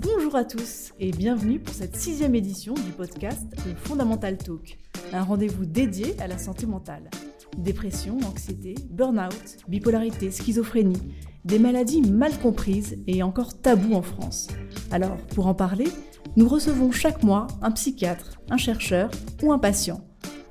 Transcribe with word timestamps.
Bonjour 0.00 0.36
à 0.36 0.44
tous 0.44 0.92
et 1.00 1.12
bienvenue 1.12 1.58
pour 1.58 1.74
cette 1.74 1.96
sixième 1.96 2.34
édition 2.34 2.74
du 2.74 2.92
podcast 2.92 3.46
Le 3.66 3.74
Fondamental 3.74 4.36
Talk, 4.36 4.78
un 5.12 5.22
rendez-vous 5.22 5.64
dédié 5.64 6.14
à 6.20 6.26
la 6.26 6.36
santé 6.36 6.66
mentale. 6.66 7.10
Dépression, 7.56 8.18
anxiété, 8.26 8.74
burn-out, 8.90 9.56
bipolarité, 9.66 10.30
schizophrénie, 10.30 11.00
des 11.44 11.58
maladies 11.58 12.02
mal 12.02 12.38
comprises 12.38 12.98
et 13.06 13.22
encore 13.22 13.60
tabous 13.60 13.94
en 13.94 14.02
France. 14.02 14.48
Alors, 14.90 15.16
pour 15.34 15.46
en 15.46 15.54
parler, 15.54 15.88
nous 16.36 16.48
recevons 16.48 16.90
chaque 16.90 17.22
mois 17.22 17.46
un 17.62 17.70
psychiatre, 17.70 18.40
un 18.50 18.58
chercheur 18.58 19.10
ou 19.42 19.52
un 19.52 19.58
patient. 19.58 20.02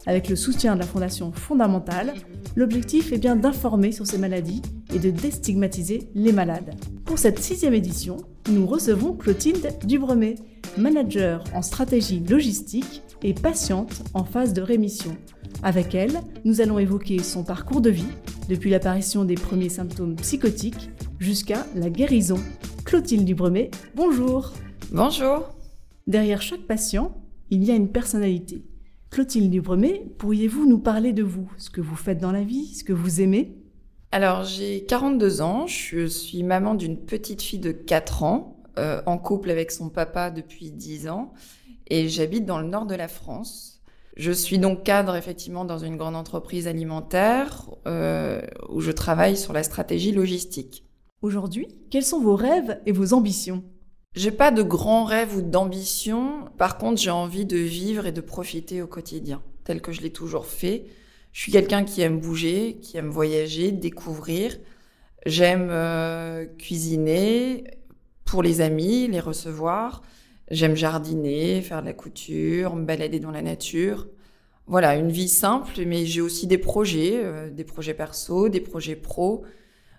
Avec 0.08 0.30
le 0.30 0.36
soutien 0.36 0.76
de 0.76 0.80
la 0.80 0.86
Fondation 0.86 1.32
Fondamentale, 1.32 2.14
l'objectif 2.56 3.12
est 3.12 3.18
bien 3.18 3.36
d'informer 3.36 3.92
sur 3.92 4.06
ces 4.06 4.20
maladies 4.20 4.62
et 4.94 5.00
de 5.00 5.10
déstigmatiser 5.10 6.10
les 6.14 6.32
malades. 6.32 6.76
Pour 7.06 7.18
cette 7.18 7.40
sixième 7.40 7.74
édition, 7.74 8.18
nous 8.50 8.68
recevons 8.68 9.14
Clotilde 9.14 9.74
Dubremet, 9.84 10.36
manager 10.78 11.44
en 11.54 11.62
stratégie 11.62 12.20
logistique 12.20 13.02
et 13.24 13.34
patiente 13.34 14.04
en 14.14 14.24
phase 14.24 14.54
de 14.54 14.62
rémission. 14.62 15.18
Avec 15.64 15.96
elle, 15.96 16.22
nous 16.44 16.62
allons 16.62 16.78
évoquer 16.78 17.24
son 17.24 17.44
parcours 17.44 17.82
de 17.82 17.90
vie, 17.90 18.06
depuis 18.48 18.70
l'apparition 18.70 19.26
des 19.26 19.36
premiers 19.36 19.70
symptômes 19.70 20.16
psychotiques 20.18 20.92
jusqu'à 21.18 21.66
la 21.74 21.90
guérison. 21.90 22.40
Clotilde 22.84 23.26
Dubremet, 23.26 23.72
bonjour 23.96 24.54
Bonjour 24.92 25.50
Derrière 26.06 26.44
chaque 26.44 26.68
patient, 26.68 27.18
il 27.50 27.64
y 27.64 27.72
a 27.72 27.76
une 27.76 27.90
personnalité. 27.90 28.64
Clotilde 29.16 29.50
Dubremet, 29.50 30.06
pourriez-vous 30.18 30.68
nous 30.68 30.78
parler 30.78 31.14
de 31.14 31.24
vous, 31.24 31.50
ce 31.56 31.70
que 31.70 31.80
vous 31.80 31.96
faites 31.96 32.18
dans 32.18 32.34
la 32.34 32.44
vie, 32.44 32.76
ce 32.76 32.84
que 32.84 32.92
vous 32.92 33.22
aimez? 33.22 33.56
Alors, 34.12 34.44
j'ai 34.44 34.84
42 34.84 35.42
ans, 35.42 35.68
je 35.68 36.06
suis 36.06 36.44
maman 36.44 36.76
d'une 36.76 36.98
petite 36.98 37.42
fille 37.42 37.60
de 37.60 37.72
4 37.72 38.24
ans, 38.24 38.62
euh, 38.78 39.02
en 39.06 39.18
couple 39.18 39.52
avec 39.52 39.72
son 39.72 39.88
papa 39.88 40.32
depuis 40.32 40.70
10 40.70 41.08
ans, 41.08 41.32
et 41.88 42.10
j'habite 42.10 42.46
dans 42.46 42.60
le 42.60 42.68
nord 42.68 42.86
de 42.88 42.96
la 42.96 43.08
France. 43.08 43.82
Je 44.18 44.34
suis 44.34 44.60
donc 44.60 44.84
cadre 44.84 45.16
effectivement 45.16 45.64
dans 45.64 45.80
une 45.80 45.96
grande 45.96 46.18
entreprise 46.18 46.68
alimentaire 46.68 47.70
euh, 47.88 48.42
où 48.68 48.82
je 48.82 48.92
travaille 48.92 49.38
sur 49.38 49.54
la 49.54 49.64
stratégie 49.64 50.12
logistique. 50.12 50.84
Aujourd'hui, 51.22 51.70
quels 51.90 52.04
sont 52.04 52.20
vos 52.20 52.36
rêves 52.36 52.82
et 52.86 52.92
vos 52.92 53.14
ambitions? 53.14 53.64
J'ai 54.16 54.32
pas 54.32 54.50
de 54.50 54.64
grands 54.64 55.04
rêves 55.04 55.36
ou 55.36 55.42
d'ambitions. 55.42 56.46
Par 56.58 56.78
contre, 56.78 57.02
j'ai 57.02 57.10
envie 57.10 57.46
de 57.46 57.58
vivre 57.58 58.06
et 58.06 58.14
de 58.14 58.22
profiter 58.22 58.82
au 58.82 58.88
quotidien, 58.88 59.42
tel 59.66 59.82
que 59.82 59.92
je 59.92 60.02
l'ai 60.02 60.10
toujours 60.10 60.46
fait. 60.46 60.86
Je 61.34 61.42
suis 61.42 61.52
quelqu'un 61.52 61.84
qui 61.84 62.02
aime 62.02 62.22
bouger, 62.22 62.78
qui 62.82 62.96
aime 62.96 63.10
voyager, 63.10 63.74
découvrir. 63.74 64.58
J'aime 65.26 65.68
euh, 65.70 66.46
cuisiner 66.46 67.66
pour 68.24 68.42
les 68.42 68.62
amis, 68.62 69.10
les 69.10 69.20
recevoir. 69.20 70.02
J'aime 70.50 70.76
jardiner, 70.76 71.62
faire 71.62 71.82
de 71.82 71.88
la 71.88 71.94
couture, 71.94 72.76
me 72.78 72.86
balader 72.86 73.20
dans 73.20 73.32
la 73.32 73.42
nature. 73.42 74.08
Voilà, 74.66 74.96
une 74.96 75.12
vie 75.12 75.28
simple, 75.28 75.74
mais 75.86 76.06
j'ai 76.06 76.22
aussi 76.22 76.48
des 76.48 76.58
projets, 76.58 77.20
euh, 77.22 77.50
des 77.50 77.66
projets 77.66 77.94
perso, 77.94 78.48
des 78.48 78.62
projets 78.62 78.96
pro. 78.96 79.44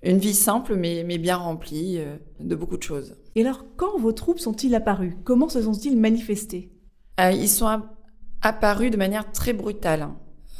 Une 0.03 0.19
vie 0.19 0.35
simple, 0.35 0.75
mais, 0.75 1.05
mais 1.05 1.19
bien 1.19 1.37
remplie 1.37 1.99
euh, 1.99 2.17
de 2.41 2.55
beaucoup 2.55 2.79
de 2.79 2.83
choses. 2.83 3.15
Et 3.37 3.43
alors, 3.43 3.65
quand 3.77 3.99
vos 3.99 4.13
troubles 4.13 4.41
sont-ils 4.41 4.75
apparus 4.75 5.13
Comment 5.23 5.49
se 5.49 5.63
sont-ils 5.63 5.97
manifestés? 5.97 6.73
Ils 7.19 7.49
sont 7.49 7.83
apparus 8.43 8.91
de 8.91 8.97
manière 8.97 9.31
très 9.31 9.53
brutale. 9.53 10.09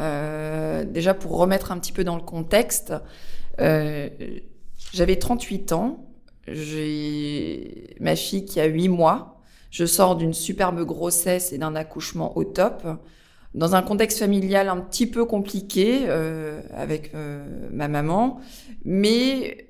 Euh, 0.01 0.85
déjà 0.85 1.15
pour 1.15 1.39
remettre 1.39 1.73
un 1.73 1.79
petit 1.79 1.93
peu 1.93 2.05
dans 2.05 2.17
le 2.17 2.23
contexte, 2.23 2.93
euh, 3.61 4.11
j'avais 4.93 5.17
38 5.17 5.73
ans, 5.73 6.07
j'ai 6.47 7.97
ma 7.99 8.15
fille 8.15 8.45
qui 8.45 8.61
a 8.61 8.67
8 8.67 8.89
mois, 8.89 9.41
je 9.71 9.87
sors 9.87 10.15
d'une 10.15 10.35
superbe 10.35 10.85
grossesse 10.85 11.55
et 11.55 11.59
d'un 11.59 11.75
accouchement 11.75 12.37
au 12.37 12.45
top, 12.45 12.87
dans 13.57 13.75
un 13.75 13.83
contexte 13.83 14.19
familial 14.19 14.69
un 14.69 14.77
petit 14.77 15.07
peu 15.07 15.25
compliqué 15.25 16.01
euh, 16.09 16.61
avec 16.75 17.13
euh, 17.15 17.69
ma 17.73 17.89
maman, 17.89 18.39
mais 18.85 19.57
euh, 19.59 19.63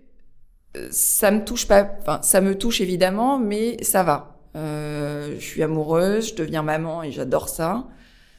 ça 0.91 1.31
me 1.31 1.44
touche 1.44 1.66
pas, 1.66 1.97
enfin 2.00 2.20
ça 2.22 2.41
me 2.41 2.56
touche 2.56 2.81
évidemment, 2.81 3.38
mais 3.38 3.82
ça 3.82 4.03
va. 4.03 4.38
Euh, 4.56 5.37
je 5.38 5.44
suis 5.44 5.62
amoureuse, 5.62 6.31
je 6.31 6.34
deviens 6.34 6.62
maman 6.62 7.03
et 7.03 7.12
j'adore 7.12 7.48
ça, 7.48 7.87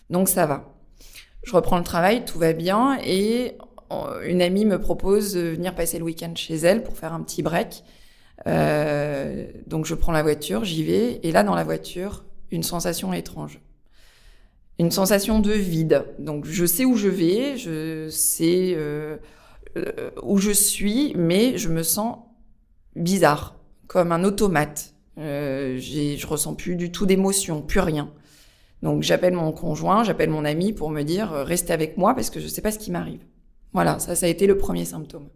donc 0.09 0.29
ça 0.29 0.45
va. 0.45 0.73
Je 1.43 1.51
reprends 1.55 1.77
le 1.77 1.83
travail, 1.83 2.25
tout 2.25 2.39
va 2.39 2.53
bien 2.53 2.97
et 3.03 3.57
une 4.25 4.41
amie 4.41 4.65
me 4.65 4.79
propose 4.79 5.33
de 5.33 5.41
venir 5.41 5.73
passer 5.73 5.97
le 5.97 6.03
week-end 6.03 6.33
chez 6.35 6.55
elle 6.55 6.83
pour 6.83 6.97
faire 6.97 7.13
un 7.13 7.21
petit 7.21 7.41
break. 7.41 7.83
Euh, 8.45 9.47
donc 9.65 9.85
je 9.85 9.95
prends 9.95 10.11
la 10.11 10.23
voiture, 10.23 10.65
j'y 10.65 10.83
vais 10.83 11.19
et 11.23 11.31
là 11.31 11.43
dans 11.43 11.55
la 11.55 11.63
voiture, 11.63 12.25
une 12.51 12.63
sensation 12.63 13.13
étrange. 13.13 13.61
Une 14.79 14.91
sensation 14.91 15.39
de 15.39 15.51
vide. 15.51 16.05
Donc 16.19 16.45
je 16.45 16.65
sais 16.65 16.85
où 16.85 16.97
je 16.97 17.07
vais, 17.07 17.57
je 17.57 18.09
sais 18.09 18.73
euh 18.75 19.17
où 20.23 20.37
je 20.37 20.51
suis, 20.51 21.13
mais 21.15 21.57
je 21.57 21.69
me 21.69 21.83
sens 21.83 22.17
bizarre, 22.97 23.55
comme 23.87 24.11
un 24.11 24.23
automate. 24.23 24.93
Euh, 25.17 25.79
je 25.79 26.27
ressens 26.27 26.53
plus 26.55 26.75
du 26.75 26.91
tout 26.91 27.05
d'émotion, 27.05 27.61
plus 27.61 27.79
rien. 27.79 28.11
Donc 28.83 29.01
j'appelle 29.01 29.33
mon 29.33 29.51
conjoint, 29.51 30.03
j'appelle 30.03 30.29
mon 30.29 30.45
ami 30.45 30.73
pour 30.73 30.89
me 30.89 31.01
dire 31.01 31.33
euh, 31.33 31.43
restez 31.43 31.73
avec 31.73 31.97
moi 31.97 32.13
parce 32.13 32.29
que 32.29 32.39
je 32.39 32.45
ne 32.45 32.49
sais 32.49 32.61
pas 32.61 32.71
ce 32.71 32.79
qui 32.79 32.91
m'arrive. 32.91 33.21
Voilà, 33.73 33.99
ça, 33.99 34.15
ça 34.15 34.27
a 34.27 34.29
été 34.29 34.47
le 34.47 34.57
premier 34.57 34.85
symptôme. 34.85 35.29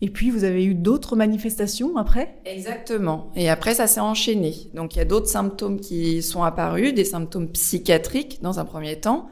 Et 0.00 0.10
puis 0.10 0.30
vous 0.30 0.44
avez 0.44 0.64
eu 0.64 0.74
d'autres 0.74 1.14
manifestations 1.14 1.96
après? 1.96 2.40
Exactement. 2.44 3.30
Et 3.36 3.48
après, 3.48 3.74
ça 3.74 3.86
s'est 3.86 4.00
enchaîné. 4.00 4.54
Donc 4.74 4.94
il 4.94 4.98
y 4.98 5.02
a 5.02 5.04
d'autres 5.04 5.28
symptômes 5.28 5.80
qui 5.80 6.22
sont 6.22 6.42
apparus, 6.42 6.92
des 6.94 7.04
symptômes 7.04 7.48
psychiatriques 7.48 8.40
dans 8.42 8.58
un 8.58 8.64
premier 8.64 9.00
temps. 9.00 9.28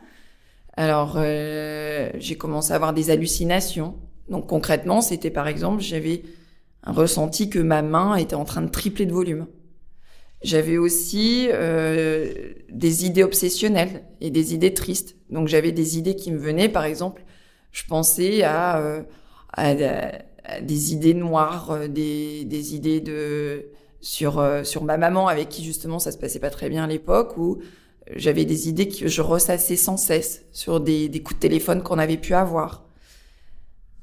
Alors 0.76 1.15
euh, 1.16 2.10
j'ai 2.19 2.37
commencé 2.37 2.72
à 2.72 2.76
avoir 2.76 2.93
des 2.93 3.10
hallucinations. 3.10 3.97
Donc 4.28 4.47
concrètement, 4.47 5.00
c'était 5.00 5.31
par 5.31 5.49
exemple, 5.49 5.82
j'avais 5.82 6.22
ressenti 6.85 7.51
que 7.51 7.59
ma 7.59 7.83
main 7.83 8.17
était 8.17 8.35
en 8.35 8.45
train 8.45 8.63
de 8.63 8.71
tripler 8.71 9.07
de 9.07 9.13
volume. 9.13 9.47
J'avais 10.43 10.79
aussi 10.79 11.49
euh, 11.51 12.33
des 12.71 13.05
idées 13.05 13.23
obsessionnelles 13.23 14.05
et 14.21 14.31
des 14.31 14.55
idées 14.55 14.73
tristes. 14.73 15.17
Donc 15.29 15.49
j'avais 15.49 15.73
des 15.73 15.99
idées 15.99 16.17
qui 16.17 16.33
me 16.33 16.39
venaient, 16.39 16.71
par 16.71 16.85
exemple, 16.85 17.25
je 17.73 17.85
pensais 17.87 18.43
à, 18.43 18.79
euh, 18.79 19.03
des 20.63 20.93
idées 20.95 21.15
noires, 21.15 21.73
euh, 21.73 21.89
des, 21.89 22.75
idées 22.75 23.01
de 23.01 23.67
sur 24.01 24.43
sur 24.65 24.83
ma 24.83 24.97
maman 24.97 25.29
avec 25.29 25.51
qui 25.51 25.62
justement 25.62 25.99
ça 25.99 26.11
se 26.11 26.17
passait 26.17 26.39
pas 26.39 26.49
très 26.49 26.71
bien 26.71 26.85
à 26.85 26.87
l'époque, 26.87 27.37
où 27.37 27.59
j'avais 28.17 28.47
des 28.47 28.71
idées 28.71 28.89
que 28.89 29.09
je 29.09 29.21
ressassais 29.21 29.77
sans 29.77 29.99
cesse 29.99 30.47
sur 30.53 30.81
des 30.81 31.11
coups 31.23 31.37
de 31.37 31.41
téléphone 31.41 31.83
qu'on 31.83 31.99
avait 31.99 32.17
pu 32.17 32.33
avoir. 32.33 32.87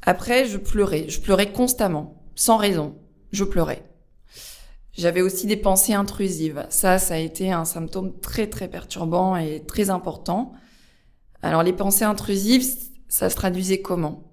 Après, 0.03 0.45
je 0.45 0.57
pleurais, 0.57 1.09
je 1.09 1.19
pleurais 1.19 1.51
constamment, 1.51 2.15
sans 2.37 2.55
raison, 2.55 2.95
je 3.33 3.43
pleurais. 3.43 3.83
J'avais 4.93 5.21
aussi 5.21 5.45
des 5.45 5.57
pensées 5.57 5.93
intrusives. 5.93 6.65
Ça, 6.69 6.97
ça 6.97 7.15
a 7.15 7.17
été 7.17 7.51
un 7.51 7.65
symptôme 7.65 8.19
très 8.19 8.47
très 8.47 8.67
perturbant 8.67 9.35
et 9.35 9.63
très 9.67 9.89
important. 9.89 10.53
Alors 11.41 11.61
les 11.61 11.73
pensées 11.73 12.05
intrusives, 12.05 12.65
ça 13.07 13.29
se 13.29 13.35
traduisait 13.35 13.81
comment? 13.81 14.31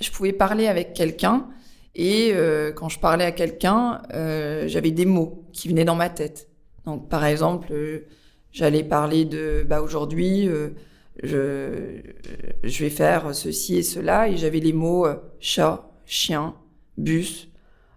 Je 0.00 0.10
pouvais 0.10 0.32
parler 0.32 0.66
avec 0.66 0.94
quelqu'un 0.94 1.48
et 1.94 2.30
euh, 2.32 2.72
quand 2.72 2.88
je 2.88 2.98
parlais 3.00 3.24
à 3.24 3.32
quelqu'un, 3.32 4.02
euh, 4.14 4.68
j'avais 4.68 4.92
des 4.92 5.04
mots 5.04 5.44
qui 5.52 5.68
venaient 5.68 5.84
dans 5.84 5.96
ma 5.96 6.08
tête. 6.08 6.48
Donc 6.86 7.08
par 7.08 7.24
exemple, 7.24 7.72
euh, 7.72 8.06
j'allais 8.52 8.84
parler 8.84 9.24
de 9.24 9.64
bah 9.68 9.82
aujourd'hui 9.82 10.48
je 11.22 12.02
vais 12.62 12.90
faire 12.90 13.34
ceci 13.34 13.76
et 13.76 13.82
cela 13.82 14.28
et 14.28 14.36
j'avais 14.36 14.60
les 14.60 14.72
mots 14.72 15.06
chat, 15.40 15.90
chien, 16.06 16.54
bus, 16.98 17.48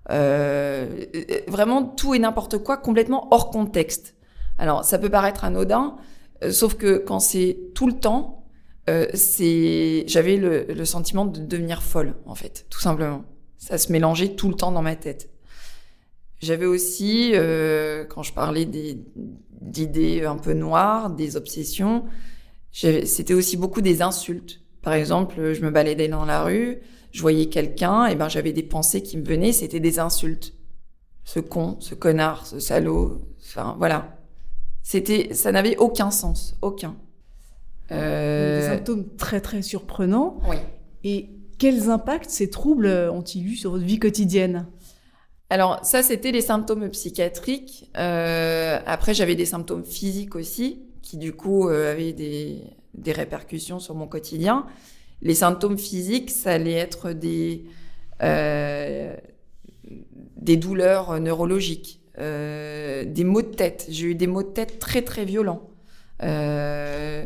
euh, 0.09 1.06
vraiment 1.48 1.83
tout 1.83 2.13
et 2.13 2.19
n'importe 2.19 2.57
quoi 2.57 2.77
complètement 2.77 3.27
hors 3.31 3.50
contexte. 3.50 4.15
Alors 4.57 4.83
ça 4.86 4.98
peut 4.98 5.09
paraître 5.09 5.44
anodin, 5.44 5.98
euh, 6.44 6.51
sauf 6.51 6.75
que 6.75 6.98
quand 6.98 7.19
c'est 7.19 7.57
tout 7.75 7.88
le 7.88 7.94
temps, 7.94 8.45
euh, 8.89 9.07
c'est 9.13 10.03
j'avais 10.07 10.38
le, 10.38 10.65
le, 10.65 10.86
sentiment 10.86 11.25
de 11.25 11.39
devenir 11.39 11.83
folle 11.83 12.15
en 12.25 12.36
fait, 12.36 12.65
tout 12.69 12.80
simplement. 12.80 13.24
Ça 13.57 13.77
se 13.77 13.92
mélangeait 13.92 14.30
tout 14.30 14.50
le 14.50 14.56
temps 14.56 14.71
dans 14.71 14.81
ma 14.81 14.95
tête. 14.95 15.30
J'avais 16.39 16.65
aussi, 16.65 17.33
quand 18.09 18.24
je 18.24 18.33
parlais 18.33 18.65
d'idées 18.65 20.25
un 20.25 20.38
peu 20.38 20.54
noires, 20.54 21.12
des 21.12 21.38
obsessions, 21.38 22.06
c'était 22.71 23.36
aussi 23.36 23.57
beaucoup 23.57 23.81
des 23.81 24.01
insultes. 24.01 24.62
Par 24.81 24.94
exemple, 24.94 25.54
je 25.54 25.62
me 25.62 25.69
baladais 25.69 26.07
dans 26.07 26.25
la 26.25 26.42
rue, 26.42 26.81
je 27.12 27.22
voyais 27.22 27.48
quelqu'un, 27.48 28.06
et 28.06 28.16
ben 28.16 28.30
j'avais 28.30 28.54
des 28.54 28.63
pensées 28.63 29.04
qui 29.04 29.18
me 29.18 29.25
venaient, 29.25 29.52
c'était 29.52 29.80
des 29.80 30.00
insultes. 30.00 30.54
Ce 31.24 31.40
con, 31.40 31.78
ce 31.80 31.94
connard, 31.94 32.48
ce 32.48 32.60
salaud, 32.60 33.22
enfin 33.42 33.75
voilà. 33.78 34.18
C'était, 34.84 35.34
ça 35.34 35.52
n'avait 35.52 35.78
aucun 35.78 36.12
sens, 36.12 36.56
aucun. 36.62 36.96
Des 37.90 38.62
symptômes 38.66 39.06
très 39.18 39.42
très 39.42 39.62
surprenants. 39.62 40.40
Oui. 40.48 40.56
Et 41.04 41.30
quels 41.58 41.90
impacts 41.90 42.30
ces 42.30 42.50
troubles 42.50 42.88
ont-ils 43.12 43.46
eu 43.46 43.56
sur 43.56 43.72
votre 43.72 43.84
vie 43.84 44.00
quotidienne? 44.00 44.66
Alors 45.52 45.80
ça, 45.84 46.02
c'était 46.02 46.31
les 46.31 46.42
symptômes 46.42 46.90
psychiatriques. 46.90 47.90
Euh, 47.98 48.80
après, 48.86 49.14
j'avais 49.14 49.36
des 49.36 49.46
symptômes 49.46 49.84
physiques 49.84 50.36
aussi, 50.36 50.81
qui 51.02 51.18
du 51.18 51.34
coup 51.34 51.68
euh, 51.68 51.92
avaient 51.92 52.14
des, 52.14 52.62
des, 52.94 53.12
répercussions 53.12 53.80
sur 53.80 53.94
mon 53.94 54.07
quotidien. 54.07 54.66
Les 55.21 55.35
symptômes 55.35 55.77
physiques, 55.77 56.31
ça 56.31 56.51
allait 56.51 56.73
être 56.73 57.12
des, 57.12 57.65
euh, 58.23 59.15
des 60.38 60.57
douleurs 60.57 61.19
neurologiques, 61.19 62.01
euh, 62.18 63.06
des 63.06 63.23
maux 63.23 63.41
de 63.41 63.47
tête. 63.47 63.85
J'ai 63.89 64.07
eu 64.07 64.15
des 64.15 64.27
maux 64.27 64.44
de 64.44 64.50
tête 64.50 64.79
très 64.79 65.01
très 65.01 65.25
violents. 65.25 65.69
Euh, 66.23 67.25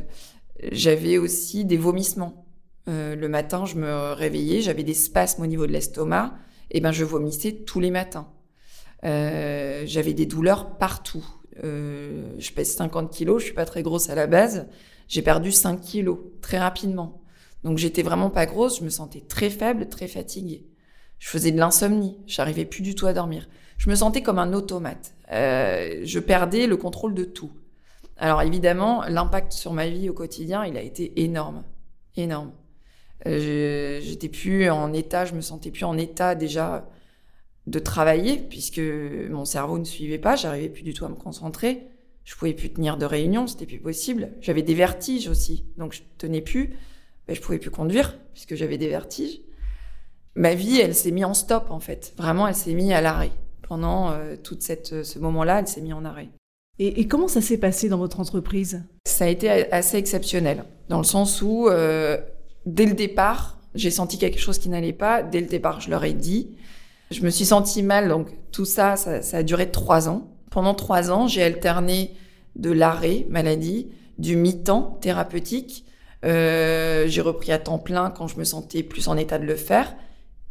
j'avais 0.71 1.18
aussi 1.18 1.65
des 1.65 1.77
vomissements. 1.77 2.45
Euh, 2.88 3.15
le 3.15 3.27
matin, 3.27 3.65
je 3.65 3.75
me 3.75 4.13
réveillais, 4.13 4.62
j'avais 4.62 4.83
des 4.83 4.94
spasmes 4.94 5.42
au 5.42 5.47
niveau 5.47 5.65
de 5.65 5.71
l'estomac 5.71 6.36
eh 6.71 6.81
ben, 6.81 6.92
je 6.92 7.03
vomissais 7.03 7.53
tous 7.53 7.80
les 7.80 7.92
matins. 7.92 8.27
Euh, 9.03 9.83
j'avais 9.86 10.13
des 10.13 10.25
douleurs 10.25 10.77
partout. 10.77 11.25
Euh, 11.63 12.27
je 12.38 12.51
pèse 12.51 12.75
50 12.75 13.12
kilos, 13.12 13.39
je 13.39 13.45
suis 13.45 13.53
pas 13.53 13.65
très 13.65 13.83
grosse 13.83 14.09
à 14.09 14.15
la 14.15 14.27
base. 14.27 14.68
J'ai 15.07 15.21
perdu 15.21 15.51
5 15.51 15.80
kilos 15.80 16.18
très 16.42 16.57
rapidement. 16.57 17.21
Donc 17.66 17.80
j'étais 17.80 18.04
vraiment 18.04 18.30
pas 18.30 18.46
grosse, 18.46 18.80
je 18.80 18.84
me 18.84 18.90
sentais 18.90 19.22
très 19.22 19.50
faible, 19.50 19.90
très 19.90 20.08
fatiguée. 20.08 20.68
Je 21.18 21.28
faisais 21.28 21.52
de 21.52 21.58
l'insomnie, 21.58 22.16
j'arrivais 22.28 22.64
plus 22.64 22.84
du 22.84 22.94
tout 22.94 23.08
à 23.08 23.14
dormir. 23.14 23.50
Je 23.80 23.90
me 23.90 23.96
sentais 23.96 24.22
comme 24.22 24.38
un 24.38 24.54
automate. 24.54 25.16
Euh, 25.32 26.02
je 26.04 26.20
perdais 26.20 26.68
le 26.68 26.78
contrôle 26.78 27.16
de 27.16 27.24
tout. 27.24 27.52
Alors 28.18 28.44
évidemment, 28.44 29.04
l'impact 29.10 29.52
sur 29.52 29.74
ma 29.74 29.90
vie 29.90 30.10
au 30.10 30.14
quotidien, 30.14 30.64
il 30.64 30.78
a 30.78 30.82
été 30.84 31.24
énorme, 31.24 31.64
énorme. 32.16 32.52
Euh, 33.26 34.00
j'étais 34.00 34.30
plus 34.30 34.70
en 34.70 34.94
état, 34.94 35.26
je 35.26 35.34
me 35.34 35.42
sentais 35.42 35.72
plus 35.72 35.86
en 35.86 35.98
état 35.98 36.36
déjà 36.36 36.88
de 37.66 37.80
travailler 37.80 38.38
puisque 38.38 38.82
mon 39.32 39.44
cerveau 39.44 39.80
ne 39.80 39.86
suivait 39.86 40.20
pas, 40.20 40.36
j'arrivais 40.36 40.70
plus 40.70 40.84
du 40.84 40.94
tout 40.94 41.06
à 41.06 41.10
me 41.10 41.16
concentrer. 41.16 41.88
Je 42.26 42.36
pouvais 42.36 42.54
plus 42.54 42.72
tenir 42.72 42.98
de 42.98 43.06
réunion, 43.06 43.48
c'était 43.48 43.66
plus 43.66 43.80
possible. 43.80 44.34
J'avais 44.40 44.62
des 44.62 44.76
vertiges 44.76 45.28
aussi, 45.28 45.66
donc 45.78 45.94
je 45.94 46.04
tenais 46.20 46.42
plus. 46.42 46.76
Ben, 47.27 47.36
je 47.36 47.42
pouvais 47.42 47.60
plus 47.60 47.72
conduire 47.72 48.18
puisque 48.33 48.56
j'avais 48.56 48.77
des 48.77 48.88
vertiges. 48.88 49.42
Ma 50.36 50.54
vie, 50.54 50.80
elle 50.80 50.94
s'est 50.94 51.12
mise 51.12 51.25
en 51.25 51.33
stop 51.33 51.72
en 51.72 51.80
fait. 51.80 52.13
Vraiment, 52.18 52.48
elle 52.48 52.56
s'est 52.56 52.74
mise 52.74 52.92
à 52.92 53.01
l'arrêt. 53.01 53.31
Pendant 53.68 54.12
euh, 54.12 54.36
tout 54.36 54.57
cette, 54.60 55.04
ce 55.04 55.19
moment-là, 55.19 55.60
elle 55.60 55.68
s'est 55.68 55.81
mise 55.81 55.94
en 55.94 56.06
arrêt. 56.06 56.30
Et, 56.77 57.00
et 57.00 57.07
comment 57.07 57.27
ça 57.27 57.42
s'est 57.42 57.57
passé 57.57 57.89
dans 57.89 57.98
votre 57.98 58.19
entreprise? 58.19 58.83
Ça 59.06 59.25
a 59.25 59.27
été 59.30 59.50
assez 59.72 59.98
exceptionnel, 59.98 60.66
dans 60.89 60.98
le 60.98 61.06
sens 61.06 61.42
où 61.42 61.68
euh, 61.68 62.18
dès 62.66 62.86
le 62.86 62.94
départ, 62.94 63.60
j'ai 63.74 63.92
senti 63.92 64.18
quelque 64.18 64.39
chose 64.39 64.60
qui 64.60 64.69
n'allait 64.69 64.94
pas. 64.94 65.24
Dès 65.24 65.39
le 65.39 65.48
départ, 65.48 65.80
je 65.80 65.89
leur 65.89 66.04
ai 66.04 66.13
dit. 66.13 66.57
Je 67.12 67.21
me 67.21 67.30
suis 67.30 67.45
sentie 67.45 67.81
mal, 67.81 68.10
donc 68.10 68.28
tout 68.51 68.66
ça, 68.66 68.98
ça, 68.98 69.21
ça 69.21 69.38
a 69.38 69.44
duré 69.44 69.71
trois 69.71 70.10
ans. 70.10 70.28
Pendant 70.51 70.74
trois 70.74 71.12
ans, 71.12 71.28
j'ai 71.28 71.44
alterné 71.44 72.13
de 72.56 72.71
l'arrêt 72.71 73.25
maladie, 73.30 73.89
du 74.18 74.36
mi-temps 74.36 74.98
thérapeutique. 75.01 75.85
Euh, 76.25 77.06
j'ai 77.07 77.22
repris 77.22 77.51
à 77.51 77.60
temps 77.60 77.80
plein 77.80 78.10
quand 78.10 78.27
je 78.27 78.38
me 78.38 78.44
sentais 78.44 78.83
plus 78.83 79.07
en 79.07 79.18
état 79.18 79.38
de 79.38 79.45
le 79.45 79.56
faire. 79.56 79.95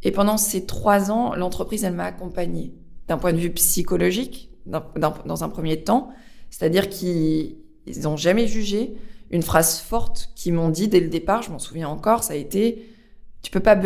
Et 0.03 0.11
pendant 0.11 0.37
ces 0.37 0.65
trois 0.65 1.11
ans, 1.11 1.35
l'entreprise, 1.35 1.83
elle 1.83 1.93
m'a 1.93 2.05
accompagnée 2.05 2.73
d'un 3.07 3.17
point 3.17 3.33
de 3.33 3.37
vue 3.37 3.51
psychologique, 3.51 4.51
dans 4.65 5.43
un 5.43 5.49
premier 5.49 5.83
temps. 5.83 6.09
C'est-à-dire 6.49 6.89
qu'ils 6.89 7.57
n'ont 8.03 8.17
jamais 8.17 8.47
jugé, 8.47 8.95
une 9.31 9.41
phrase 9.41 9.79
forte 9.79 10.31
qu'ils 10.35 10.53
m'ont 10.53 10.69
dit 10.69 10.87
dès 10.87 10.99
le 10.99 11.09
départ, 11.09 11.41
je 11.41 11.51
m'en 11.51 11.59
souviens 11.59 11.89
encore, 11.89 12.23
ça 12.23 12.33
a 12.33 12.37
été 12.37 12.89
tu 13.41 13.51
peux 13.51 13.59
pas 13.59 13.79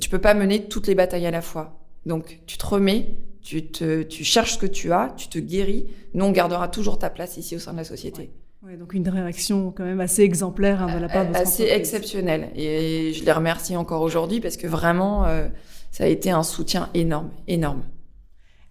tu 0.00 0.08
peux 0.10 0.18
pas 0.18 0.34
mener 0.34 0.64
toutes 0.64 0.88
les 0.88 0.96
batailles 0.96 1.26
à 1.26 1.30
la 1.30 1.42
fois. 1.42 1.80
Donc 2.04 2.40
tu 2.46 2.58
te 2.58 2.66
remets, 2.66 3.18
tu 3.42 4.24
cherches 4.24 4.54
ce 4.54 4.58
que 4.58 4.66
tu 4.66 4.92
as, 4.92 5.14
tu 5.16 5.28
te 5.28 5.38
guéris. 5.38 5.86
Nous 6.14 6.24
on 6.24 6.32
gardera 6.32 6.68
toujours 6.68 6.98
ta 6.98 7.10
place 7.10 7.36
ici 7.36 7.54
au 7.54 7.60
sein 7.60 7.72
de 7.72 7.78
la 7.78 7.84
société. 7.84 8.32
Donc 8.76 8.92
une 8.92 9.08
réaction 9.08 9.72
quand 9.74 9.84
même 9.84 10.00
assez 10.00 10.22
exemplaire 10.22 10.82
hein, 10.82 10.94
de 10.94 11.00
la 11.00 11.08
part 11.08 11.24
de 11.24 11.28
votre 11.28 11.40
Assez 11.40 11.64
exceptionnelle. 11.64 12.50
Et 12.54 13.12
je 13.14 13.24
les 13.24 13.32
remercie 13.32 13.76
encore 13.76 14.02
aujourd'hui 14.02 14.40
parce 14.40 14.56
que 14.56 14.66
vraiment, 14.66 15.24
euh, 15.24 15.48
ça 15.90 16.04
a 16.04 16.06
été 16.06 16.30
un 16.30 16.42
soutien 16.42 16.90
énorme, 16.92 17.30
énorme. 17.46 17.82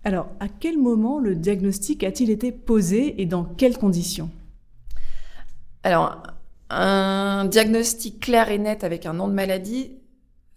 Alors, 0.04 0.30
à 0.40 0.48
quel 0.48 0.78
moment 0.78 1.20
le 1.20 1.36
diagnostic 1.36 2.04
a-t-il 2.04 2.30
été 2.30 2.52
posé 2.52 3.20
et 3.22 3.26
dans 3.26 3.44
quelles 3.44 3.78
conditions? 3.78 4.30
Alors, 5.84 6.22
un 6.70 7.46
diagnostic 7.46 8.20
clair 8.20 8.52
et 8.52 8.60
net 8.60 8.84
avec 8.84 9.06
un 9.06 9.14
nom 9.14 9.28
de 9.28 9.34
maladie, 9.34 9.94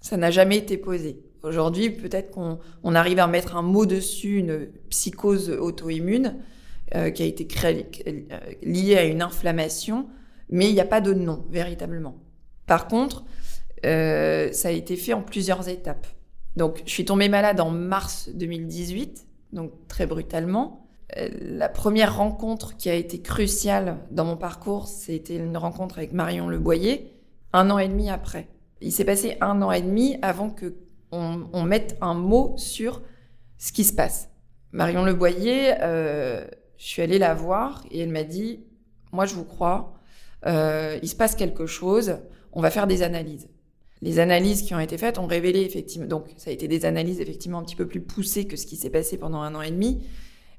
ça 0.00 0.16
n'a 0.16 0.30
jamais 0.30 0.58
été 0.58 0.76
posé. 0.76 1.22
Aujourd'hui, 1.42 1.88
peut-être 1.88 2.30
qu'on 2.30 2.94
arrive 2.94 3.18
à 3.18 3.26
mettre 3.26 3.56
un 3.56 3.62
mot 3.62 3.86
dessus, 3.86 4.36
une 4.36 4.68
psychose 4.90 5.50
auto-immune 5.50 6.36
euh, 6.94 7.10
qui 7.10 7.22
a 7.22 7.26
été 7.26 7.46
créée, 7.46 7.86
euh, 8.06 8.38
liée 8.62 8.96
à 8.96 9.04
une 9.04 9.22
inflammation, 9.22 10.08
mais 10.48 10.68
il 10.68 10.74
n'y 10.74 10.80
a 10.80 10.86
pas 10.86 11.00
de 11.00 11.12
nom 11.14 11.44
véritablement. 11.50 12.16
Par 12.66 12.88
contre, 12.88 13.24
euh, 13.86 14.52
ça 14.52 14.68
a 14.68 14.72
été 14.72 14.96
fait 14.96 15.12
en 15.12 15.22
plusieurs 15.22 15.68
étapes. 15.68 16.06
Donc, 16.56 16.82
je 16.84 16.90
suis 16.90 17.04
tombée 17.04 17.28
malade 17.28 17.60
en 17.60 17.70
mars 17.70 18.28
2018, 18.34 19.26
donc 19.52 19.72
très 19.88 20.06
brutalement. 20.06 20.86
Euh, 21.16 21.28
la 21.40 21.68
première 21.68 22.16
rencontre 22.16 22.76
qui 22.76 22.90
a 22.90 22.94
été 22.94 23.20
cruciale 23.20 23.98
dans 24.10 24.24
mon 24.24 24.36
parcours, 24.36 24.86
c'était 24.86 25.36
une 25.36 25.56
rencontre 25.56 25.98
avec 25.98 26.12
Marion 26.12 26.48
Leboyer, 26.48 27.12
un 27.52 27.70
an 27.70 27.78
et 27.78 27.88
demi 27.88 28.10
après. 28.10 28.48
Il 28.80 28.92
s'est 28.92 29.04
passé 29.04 29.36
un 29.40 29.62
an 29.62 29.72
et 29.72 29.82
demi 29.82 30.16
avant 30.22 30.50
que 30.50 30.74
on, 31.12 31.64
mette 31.64 31.96
un 32.00 32.14
mot 32.14 32.54
sur 32.56 33.02
ce 33.58 33.72
qui 33.72 33.82
se 33.82 33.92
passe. 33.92 34.30
Marion 34.70 35.04
Leboyer, 35.04 35.74
euh, 35.80 36.46
je 36.80 36.86
suis 36.86 37.02
allée 37.02 37.18
la 37.18 37.34
voir 37.34 37.84
et 37.90 38.00
elle 38.00 38.08
m'a 38.08 38.24
dit, 38.24 38.64
moi 39.12 39.26
je 39.26 39.34
vous 39.34 39.44
crois, 39.44 39.92
euh, 40.46 40.98
il 41.02 41.08
se 41.08 41.14
passe 41.14 41.36
quelque 41.36 41.66
chose, 41.66 42.16
on 42.52 42.62
va 42.62 42.70
faire 42.70 42.86
des 42.86 43.02
analyses. 43.02 43.48
Les 44.00 44.18
analyses 44.18 44.62
qui 44.62 44.74
ont 44.74 44.80
été 44.80 44.96
faites 44.96 45.18
ont 45.18 45.26
révélé 45.26 45.60
effectivement, 45.60 46.06
donc 46.06 46.28
ça 46.38 46.48
a 46.48 46.54
été 46.54 46.68
des 46.68 46.86
analyses 46.86 47.20
effectivement 47.20 47.58
un 47.58 47.64
petit 47.64 47.76
peu 47.76 47.86
plus 47.86 48.00
poussées 48.00 48.46
que 48.46 48.56
ce 48.56 48.64
qui 48.64 48.76
s'est 48.76 48.88
passé 48.88 49.18
pendant 49.18 49.42
un 49.42 49.54
an 49.54 49.60
et 49.60 49.70
demi, 49.70 50.02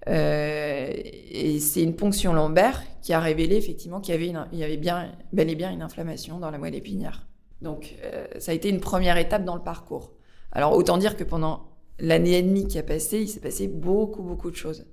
euh, 0.10 0.92
et 0.94 1.60
c'est 1.60 1.82
une 1.82 1.96
ponction 1.96 2.34
lombaire 2.34 2.84
qui 3.02 3.14
a 3.14 3.20
révélé 3.20 3.56
effectivement 3.56 4.00
qu'il 4.00 4.14
y 4.14 4.64
avait, 4.64 4.78
bien, 4.78 5.12
bel 5.34 5.50
et 5.50 5.56
bien 5.56 5.72
une 5.72 5.82
inflammation 5.82 6.38
dans 6.38 6.52
la 6.52 6.60
moelle 6.60 6.76
épinière. 6.76 7.28
Donc 7.64 7.96
euh, 8.04 8.28
ça 8.38 8.52
a 8.52 8.56
été 8.56 8.70
une 8.70 8.80
première 8.80 9.18
étape 9.18 9.44
dans 9.44 9.56
le 9.56 9.64
parcours. 9.64 10.14
Alors 10.52 10.74
autant 10.74 11.00
dire 11.00 11.18
que 11.18 11.24
pendant 11.24 11.66
l'année 11.98 12.38
et 12.38 12.44
demie 12.44 12.68
qui 12.68 12.78
a 12.78 12.84
passé, 12.84 13.22
il 13.22 13.28
s'est 13.28 13.40
passé 13.40 13.68
beaucoup 13.68 14.22
beaucoup 14.22 14.52
de 14.52 14.56
choses. 14.56 14.86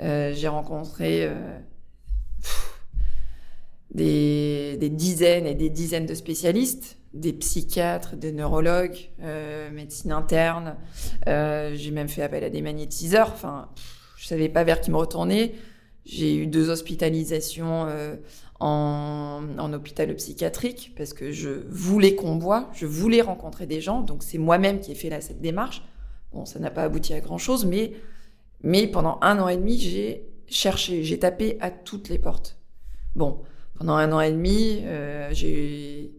Euh, 0.00 0.32
j'ai 0.34 0.48
rencontré 0.48 1.24
euh, 1.24 1.58
des, 3.92 4.76
dizaines 4.90 5.46
et 5.46 5.54
des 5.54 5.70
dizaines 5.70 6.06
de 6.06 6.14
spécialistes, 6.14 6.98
des 7.12 7.32
psychiatres, 7.32 8.16
des 8.16 8.32
neurologues, 8.32 9.10
euh, 9.22 9.70
médecine 9.70 10.12
interne. 10.12 10.76
j'ai 11.26 11.90
même 11.90 12.08
fait 12.08 12.22
appel 12.22 12.44
à 12.44 12.50
des 12.50 12.62
magnétiseurs. 12.62 13.30
Enfin. 13.32 13.68
Je 14.22 14.28
savais 14.28 14.48
pas 14.48 14.62
vers 14.62 14.80
qui 14.80 14.92
me 14.92 14.96
retourner. 14.96 15.52
J'ai 16.04 16.36
eu 16.36 16.46
deux 16.46 16.70
hospitalisations 16.70 17.86
euh, 17.88 18.14
en, 18.60 19.72
hôpital 19.72 20.14
psychiatrique 20.14 20.92
parce 20.96 21.12
que 21.12 21.32
je 21.32 21.50
voulais 21.68 22.14
qu'on 22.14 22.38
voit, 22.38 22.70
je 22.72 22.86
voulais 22.86 23.20
rencontrer 23.20 23.66
des 23.66 23.80
gens. 23.80 24.00
Donc 24.00 24.22
c'est 24.22 24.38
moi-même 24.38 24.78
qui 24.78 24.92
ai 24.92 24.94
fait 24.94 25.20
cette 25.20 25.40
démarche. 25.40 25.82
Bon, 26.32 26.44
ça 26.44 26.60
n'a 26.60 26.70
pas 26.70 26.84
abouti 26.84 27.12
à 27.14 27.20
grand-chose, 27.20 27.66
mais, 27.66 27.94
mais 28.62 28.86
pendant 28.86 29.18
un 29.22 29.38
an 29.38 29.48
et 29.48 29.56
demi, 29.56 29.78
j'ai 29.78 30.26
cherché, 30.46 31.02
j'ai 31.04 31.18
tapé 31.18 31.56
à 31.60 31.70
toutes 31.70 32.08
les 32.08 32.18
portes. 32.18 32.58
Bon, 33.14 33.42
pendant 33.74 33.94
un 33.94 34.12
an 34.12 34.20
et 34.20 34.32
demi, 34.32 34.80
euh, 34.84 35.28
j'ai 35.32 36.12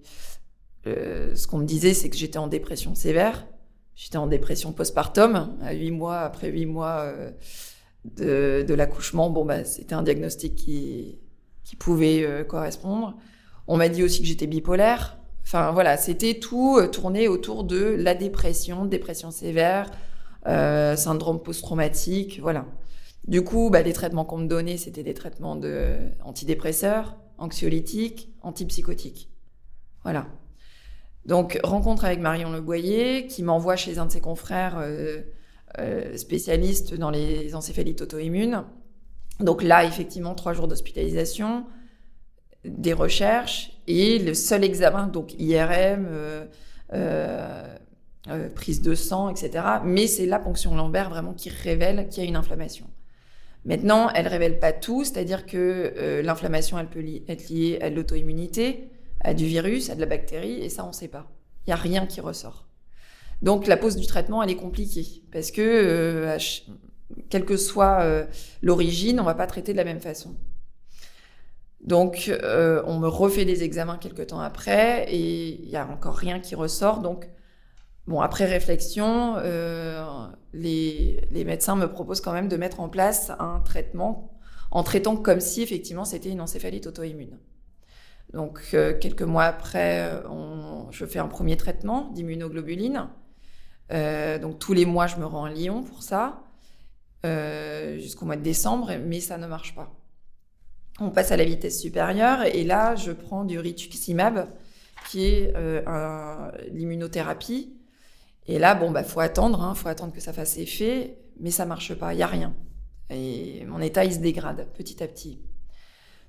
euh, 0.88 1.36
ce 1.36 1.48
qu'on 1.48 1.60
me 1.60 1.66
disait, 1.66 1.94
c'est 1.94 2.10
que 2.10 2.18
j'étais 2.18 2.40
en 2.40 2.48
dépression 2.48 2.96
sévère. 2.96 3.48
J'étais 3.96 4.18
en 4.18 4.28
dépression 4.28 4.74
postpartum, 4.74 5.56
à 5.62 5.74
huit 5.74 5.92
mois, 5.92 6.22
après 6.22 6.50
huit 6.50 6.66
mois 6.66 7.02
euh, 7.02 7.32
de, 8.18 8.66
de 8.68 8.74
l'accouchement, 8.74 9.30
bon, 9.30 9.46
bah, 9.46 9.64
c'était 9.66 9.94
un 9.94 10.04
diagnostic 10.04 10.56
qui, 10.56 11.20
qui 11.64 11.76
pouvait 11.76 12.24
euh, 12.24 12.44
correspondre. 12.44 13.16
On 13.68 13.78
m'a 13.78 13.90
dit 13.90 14.04
aussi 14.04 14.22
que 14.22 14.28
j'étais 14.28 14.48
bipolaire. 14.48 15.20
Enfin, 15.46 15.72
voilà, 15.72 15.98
c'était 15.98 16.40
tout 16.40 16.78
euh, 16.78 16.88
tourné 16.88 17.28
autour 17.28 17.64
de 17.64 17.78
la 17.78 18.16
dépression, 18.16 18.86
dépression 18.86 19.30
sévère, 19.32 19.92
euh, 20.48 20.96
syndrome 20.96 21.42
post-traumatique, 21.42 22.40
voilà. 22.42 22.66
Du 23.28 23.44
coup, 23.44 23.70
bah, 23.70 23.82
les 23.82 23.94
traitements 23.94 24.26
qu'on 24.26 24.40
me 24.40 24.48
donnait, 24.48 24.78
c'était 24.78 25.04
des 25.04 25.14
traitements 25.14 25.56
de 25.56 25.96
antidépresseurs, 26.24 27.18
anxiolytiques, 27.38 28.34
antipsychotiques. 28.42 29.30
Voilà. 30.04 30.28
Donc, 31.26 31.60
rencontre 31.64 32.04
avec 32.04 32.20
Marion 32.20 32.52
Leboyer, 32.52 33.28
qui 33.28 33.44
m'envoie 33.44 33.78
chez 33.78 33.98
un 33.98 34.08
de 34.08 34.12
ses 34.12 34.20
confrères 34.20 34.78
euh, 34.78 35.22
euh, 35.80 36.18
spécialiste 36.18 36.96
dans 36.96 37.10
les 37.10 37.56
encéphalites 37.56 38.02
auto-immunes. 38.02 38.66
Donc 39.40 39.64
là, 39.64 39.86
effectivement, 39.86 40.36
trois 40.36 40.54
jours 40.54 40.68
d'hospitalisation. 40.68 41.66
des 42.66 42.94
recherches 42.94 43.72
et 43.88 44.20
le 44.20 44.34
seul 44.34 44.64
examen, 44.64 45.08
donc 45.08 45.34
IRM, 45.38 46.08
euh, 46.94 47.73
euh, 48.28 48.46
euh, 48.46 48.50
prise 48.50 48.82
de 48.82 48.96
sang, 48.96 49.30
etc. 49.30 49.66
Mais 49.84 50.08
c'est 50.08 50.26
la 50.26 50.40
ponction 50.40 50.76
lombaire 50.76 51.10
vraiment 51.10 51.34
qui 51.34 51.50
révèle 51.50 52.08
qu'il 52.10 52.24
y 52.24 52.26
a 52.26 52.30
une 52.30 52.36
inflammation. 52.36 52.88
Maintenant, 53.66 54.10
elle 54.14 54.28
révèle 54.28 54.60
pas 54.60 54.74
tout, 54.74 55.06
c'est-à-dire 55.06 55.46
que 55.46 56.22
l'inflammation, 56.22 56.78
elle 56.78 56.90
peut 56.90 57.04
être 57.30 57.48
liée 57.48 57.80
à 57.82 57.90
l'auto-immunité, 57.90 58.90
à 59.22 59.34
du 59.34 59.46
virus, 59.46 59.90
à 59.90 59.96
de 59.96 60.02
la 60.02 60.06
bactérie, 60.06 60.60
et 60.60 60.68
ça, 60.68 60.84
on 60.84 60.90
ne 60.90 60.94
sait 60.94 61.08
pas. 61.08 61.32
Il 61.66 61.70
n'y 61.70 61.74
a 61.74 61.78
rien 61.78 62.06
qui 62.06 62.20
ressort. 62.20 62.68
Donc 63.42 63.68
la 63.68 63.78
pose 63.78 63.96
du 63.96 64.06
traitement, 64.06 64.44
elle 64.44 64.50
est 64.50 64.58
compliquée, 64.58 65.24
parce 65.32 65.50
que 65.52 66.38
quelle 67.30 67.46
que 67.46 67.56
soit 67.56 68.26
l'origine, 68.62 69.22
on 69.22 69.24
va 69.24 69.34
pas 69.34 69.48
traiter 69.48 69.72
de 69.72 69.78
la 69.78 69.86
même 69.86 70.02
façon. 70.02 70.36
Donc, 71.84 72.30
euh, 72.30 72.82
on 72.86 72.98
me 72.98 73.08
refait 73.08 73.44
des 73.44 73.64
examens 73.64 73.98
quelques 73.98 74.28
temps 74.28 74.40
après 74.40 75.06
et 75.14 75.62
il 75.62 75.68
n'y 75.68 75.76
a 75.76 75.86
encore 75.88 76.16
rien 76.16 76.40
qui 76.40 76.56
ressort. 76.56 77.00
Donc, 77.00 77.30
bon, 78.08 78.22
après 78.22 78.46
réflexion, 78.46 79.36
euh, 79.38 80.28
les, 80.54 81.22
médecins 81.46 81.76
me 81.76 81.88
proposent 81.88 82.22
quand 82.22 82.34
même 82.34 82.48
de 82.48 82.58
mettre 82.58 82.80
en 82.80 82.90
place 82.90 83.32
un 83.40 83.60
traitement 83.60 84.30
en 84.72 84.84
traitant 84.84 85.16
comme 85.16 85.40
si 85.40 85.62
effectivement 85.62 86.04
c'était 86.04 86.30
une 86.30 86.42
encéphalite 86.42 86.88
auto-immune. 86.88 87.38
Donc, 88.34 88.60
euh, 88.74 88.98
quelques 88.98 89.22
mois 89.22 89.44
après, 89.44 90.12
je 90.90 91.06
fais 91.06 91.20
un 91.20 91.28
premier 91.28 91.58
traitement 91.58 92.10
d'immunoglobuline. 92.12 93.08
donc, 93.90 94.60
tous 94.60 94.74
les 94.74 94.86
mois, 94.86 95.08
je 95.08 95.18
me 95.18 95.26
rends 95.26 95.46
à 95.46 95.52
Lyon 95.52 95.84
pour 95.84 96.02
ça, 96.02 96.44
jusqu'au 98.00 98.26
mois 98.26 98.36
de 98.36 98.42
décembre, 98.42 98.92
mais 99.06 99.20
ça 99.20 99.38
ne 99.38 99.48
marche 99.48 99.76
pas 99.76 99.94
on 101.00 101.10
passe 101.10 101.32
à 101.32 101.38
la 101.38 101.44
vitesse 101.44 101.82
supérieure 101.82 102.44
et 102.44 102.64
là, 102.64 102.96
je 102.96 103.12
prends 103.12 103.46
du 103.46 103.60
rituximab, 103.60 104.48
qui 105.10 105.26
est 105.26 105.54
euh, 105.56 106.52
l'immunothérapie. 106.72 107.74
Et 108.48 108.60
là, 108.60 108.76
bon, 108.76 108.92
bah, 108.92 109.04
faut 109.04 109.20
attendre, 109.20 109.62
hein, 109.62 109.74
faut 109.76 109.88
attendre 109.88 110.14
que 110.14 110.22
ça 110.22 110.34
fasse 110.34 110.58
effet, 110.58 111.18
mais 111.40 111.52
ça 111.52 111.66
marche 111.66 111.94
pas, 111.94 112.14
il 112.14 112.20
y 112.20 112.24
a 112.24 112.28
rien. 112.28 112.54
Et 113.10 113.66
mon 113.66 113.80
état, 113.80 114.06
il 114.06 114.14
se 114.14 114.20
dégrade 114.20 114.68
petit 114.76 115.02
à 115.04 115.08
petit. 115.08 115.40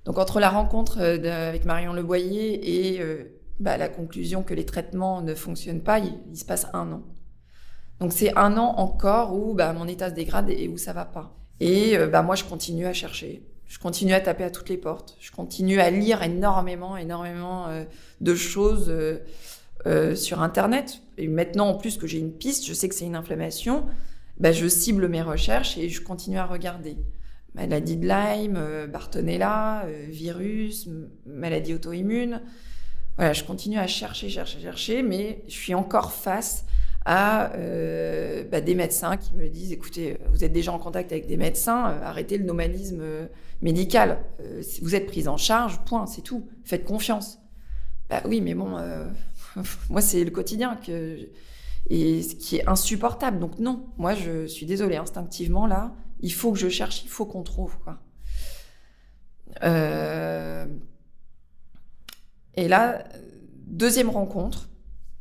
Donc, 0.04 0.18
entre 0.18 0.38
la 0.38 0.50
rencontre 0.50 0.98
euh, 1.00 1.48
avec 1.48 1.64
Marion 1.64 1.92
Leboyer 1.92 2.92
et 2.94 3.00
euh, 3.00 3.40
bah, 3.58 3.76
la 3.76 3.88
conclusion 3.88 4.42
que 4.42 4.54
les 4.54 4.66
traitements 4.66 5.22
ne 5.22 5.34
fonctionnent 5.34 5.82
pas, 5.82 5.98
il, 5.98 6.36
se 6.36 6.44
passe 6.44 6.66
un 6.72 6.92
an. 6.92 7.02
Donc, 8.00 8.12
c'est 8.12 8.36
un 8.36 8.56
an 8.58 8.74
encore 8.76 9.34
où 9.34 9.54
bah, 9.54 9.72
mon 9.72 9.88
état 9.88 10.10
se 10.10 10.14
dégrade 10.14 10.50
et 10.50 10.68
où 10.68 10.76
ça 10.76 10.92
va 10.92 11.04
pas. 11.04 11.36
Et 11.60 11.96
bah, 12.10 12.22
moi, 12.22 12.34
je 12.34 12.44
continue 12.44 12.86
à 12.86 12.92
chercher 12.92 13.42
je 13.74 13.80
continue 13.80 14.12
à 14.12 14.20
taper 14.20 14.44
à 14.44 14.50
toutes 14.50 14.68
les 14.68 14.76
portes. 14.76 15.16
Je 15.18 15.32
continue 15.32 15.80
à 15.80 15.90
lire 15.90 16.22
énormément, 16.22 16.96
énormément 16.96 17.66
euh, 17.66 17.84
de 18.20 18.34
choses 18.34 18.92
euh, 19.86 20.12
euh, 20.12 20.14
sur 20.14 20.42
Internet. 20.42 21.02
Et 21.18 21.28
maintenant, 21.28 21.68
en 21.68 21.74
plus 21.74 21.96
que 21.96 22.06
j'ai 22.06 22.18
une 22.18 22.32
piste, 22.32 22.66
je 22.66 22.72
sais 22.72 22.88
que 22.88 22.94
c'est 22.94 23.04
une 23.04 23.16
inflammation, 23.16 23.86
bah, 24.38 24.52
je 24.52 24.66
cible 24.66 25.08
mes 25.08 25.22
recherches 25.22 25.78
et 25.78 25.88
je 25.88 26.00
continue 26.00 26.38
à 26.38 26.46
regarder. 26.46 26.96
Maladie 27.54 27.96
de 27.96 28.08
Lyme, 28.08 28.88
Bartonella, 28.92 29.86
virus, 30.08 30.88
maladie 31.24 31.74
auto-immune. 31.74 32.40
Voilà, 33.16 33.32
je 33.32 33.44
continue 33.44 33.78
à 33.78 33.86
chercher, 33.86 34.28
chercher, 34.28 34.60
chercher, 34.60 35.02
mais 35.02 35.44
je 35.46 35.52
suis 35.52 35.74
encore 35.74 36.12
face 36.12 36.64
à 37.04 37.52
euh, 37.54 38.44
bah, 38.50 38.60
des 38.60 38.74
médecins 38.74 39.16
qui 39.16 39.34
me 39.34 39.48
disent 39.48 39.72
écoutez, 39.72 40.18
vous 40.30 40.42
êtes 40.42 40.52
déjà 40.52 40.72
en 40.72 40.78
contact 40.78 41.12
avec 41.12 41.26
des 41.26 41.36
médecins, 41.36 41.90
euh, 41.90 42.02
arrêtez 42.02 42.38
le 42.38 42.44
nomadisme 42.44 43.00
euh, 43.00 43.26
médical. 43.62 44.18
vous 44.82 44.94
êtes 44.94 45.06
prise 45.06 45.28
en 45.28 45.36
charge, 45.36 45.80
point, 45.84 46.06
c'est 46.06 46.22
tout. 46.22 46.48
Faites 46.64 46.84
confiance. 46.84 47.38
Bah 48.10 48.22
oui, 48.26 48.40
mais 48.40 48.54
bon, 48.54 48.76
moi 49.90 50.00
c'est 50.00 50.24
le 50.24 50.30
quotidien 50.30 50.78
et 51.90 52.22
ce 52.22 52.34
qui 52.34 52.56
est 52.56 52.68
insupportable. 52.68 53.38
Donc 53.38 53.58
non, 53.58 53.86
moi 53.98 54.14
je 54.14 54.46
suis 54.46 54.66
désolée 54.66 54.96
instinctivement 54.96 55.66
là, 55.66 55.94
il 56.20 56.32
faut 56.32 56.52
que 56.52 56.58
je 56.58 56.68
cherche, 56.68 57.04
il 57.04 57.08
faut 57.08 57.26
qu'on 57.26 57.42
trouve 57.42 57.78
quoi. 57.78 58.00
Et 62.56 62.68
là, 62.68 63.04
deuxième 63.66 64.10
rencontre 64.10 64.68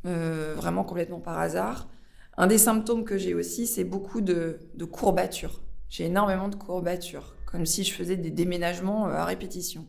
euh, 0.06 0.54
vraiment 0.56 0.84
complètement 0.84 1.20
par 1.20 1.38
hasard. 1.38 1.88
Un 2.36 2.46
des 2.46 2.58
symptômes 2.58 3.04
que 3.04 3.16
j'ai 3.16 3.34
aussi, 3.34 3.66
c'est 3.66 3.84
beaucoup 3.84 4.20
de, 4.20 4.58
courbatures. 4.90 5.62
J'ai 5.88 6.04
énormément 6.04 6.48
de 6.48 6.56
courbatures, 6.56 7.34
comme 7.46 7.66
si 7.66 7.84
je 7.84 7.92
faisais 7.92 8.16
des 8.16 8.30
déménagements 8.30 9.08
euh, 9.08 9.12
à 9.12 9.24
répétition. 9.24 9.86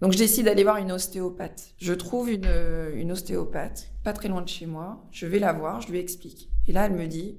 Donc 0.00 0.12
je 0.12 0.18
décide 0.18 0.44
d'aller 0.44 0.62
voir 0.62 0.76
une 0.76 0.92
ostéopathe. 0.92 1.74
Je 1.78 1.92
trouve 1.92 2.30
une, 2.30 2.48
une, 2.94 3.12
ostéopathe, 3.12 3.90
pas 4.04 4.12
très 4.12 4.28
loin 4.28 4.42
de 4.42 4.48
chez 4.48 4.66
moi. 4.66 5.04
Je 5.10 5.26
vais 5.26 5.38
la 5.38 5.52
voir, 5.52 5.80
je 5.80 5.90
lui 5.90 5.98
explique. 5.98 6.50
Et 6.68 6.72
là, 6.72 6.86
elle 6.86 6.92
me 6.92 7.06
dit, 7.06 7.38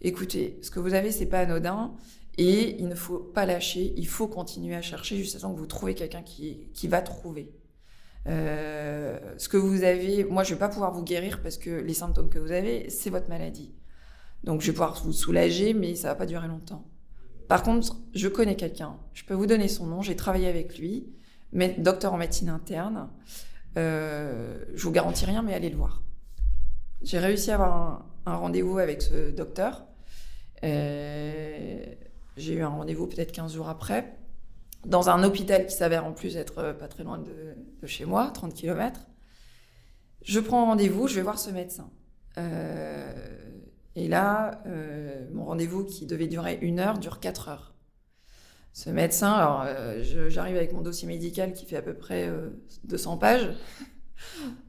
écoutez, 0.00 0.58
ce 0.62 0.70
que 0.70 0.78
vous 0.78 0.94
avez, 0.94 1.10
c'est 1.10 1.26
pas 1.26 1.40
anodin. 1.40 1.94
Et 2.38 2.76
il 2.78 2.88
ne 2.88 2.94
faut 2.94 3.18
pas 3.18 3.46
lâcher, 3.46 3.94
il 3.96 4.06
faut 4.06 4.28
continuer 4.28 4.74
à 4.74 4.82
chercher 4.82 5.16
jusqu'à 5.16 5.38
ce 5.38 5.46
que 5.46 5.50
vous 5.50 5.66
trouvez 5.66 5.94
quelqu'un 5.94 6.22
qui, 6.22 6.68
qui 6.74 6.86
va 6.86 7.00
trouver. 7.00 7.50
Euh, 8.28 9.18
ce 9.38 9.48
que 9.48 9.56
vous 9.56 9.84
avez, 9.84 10.24
moi 10.24 10.42
je 10.42 10.52
vais 10.52 10.58
pas 10.58 10.68
pouvoir 10.68 10.92
vous 10.92 11.04
guérir 11.04 11.40
parce 11.42 11.56
que 11.56 11.70
les 11.70 11.94
symptômes 11.94 12.28
que 12.28 12.38
vous 12.38 12.50
avez, 12.52 12.90
c'est 12.90 13.08
votre 13.08 13.28
maladie. 13.28 13.72
Donc 14.44 14.60
je 14.60 14.66
vais 14.66 14.72
pouvoir 14.72 15.00
vous 15.02 15.12
soulager, 15.12 15.72
mais 15.72 15.94
ça 15.94 16.08
va 16.08 16.14
pas 16.14 16.26
durer 16.26 16.48
longtemps. 16.48 16.84
Par 17.48 17.62
contre, 17.62 17.96
je 18.14 18.28
connais 18.28 18.56
quelqu'un, 18.56 18.96
je 19.14 19.24
peux 19.24 19.34
vous 19.34 19.46
donner 19.46 19.68
son 19.68 19.86
nom, 19.86 20.02
j'ai 20.02 20.16
travaillé 20.16 20.48
avec 20.48 20.78
lui, 20.78 21.06
docteur 21.78 22.14
en 22.14 22.16
médecine 22.18 22.48
interne. 22.48 23.08
Euh, 23.76 24.64
je 24.74 24.82
vous 24.84 24.92
garantis 24.92 25.24
rien, 25.24 25.42
mais 25.42 25.54
allez 25.54 25.70
le 25.70 25.76
voir. 25.76 26.02
J'ai 27.02 27.18
réussi 27.18 27.50
à 27.50 27.54
avoir 27.54 28.06
un, 28.24 28.36
rendez-vous 28.36 28.78
avec 28.78 29.02
ce 29.02 29.30
docteur. 29.30 29.84
Euh, 30.64 31.84
j'ai 32.36 32.54
eu 32.54 32.62
un 32.62 32.68
rendez-vous 32.68 33.06
peut-être 33.06 33.32
15 33.32 33.54
jours 33.54 33.68
après 33.68 34.16
dans 34.86 35.10
un 35.10 35.22
hôpital 35.24 35.66
qui 35.66 35.74
s'avère 35.74 36.06
en 36.06 36.12
plus 36.12 36.36
être 36.36 36.58
euh, 36.58 36.72
pas 36.72 36.88
très 36.88 37.04
loin 37.04 37.18
de, 37.18 37.86
chez 37.86 38.04
moi, 38.04 38.30
30 38.32 38.54
km. 38.54 39.00
Je 40.22 40.40
prends 40.40 40.66
rendez-vous, 40.66 41.08
je 41.08 41.14
vais 41.14 41.22
voir 41.22 41.38
ce 41.38 41.50
médecin. 41.50 41.90
Et 43.94 44.08
là, 44.08 44.62
mon 45.32 45.44
rendez-vous 45.46 45.84
qui 45.84 46.04
devait 46.04 46.26
durer 46.26 46.58
une 46.60 46.80
heure 46.80 46.98
dure 46.98 47.18
quatre 47.18 47.48
heures. 47.48 47.75
Ce 48.76 48.90
médecin, 48.90 49.32
alors 49.32 49.64
j'arrive 50.28 50.54
avec 50.54 50.74
mon 50.74 50.82
dossier 50.82 51.08
médical 51.08 51.54
qui 51.54 51.64
fait 51.64 51.76
à 51.76 51.82
peu 51.82 51.94
près 51.94 52.30
200 52.84 53.16
pages, 53.16 53.48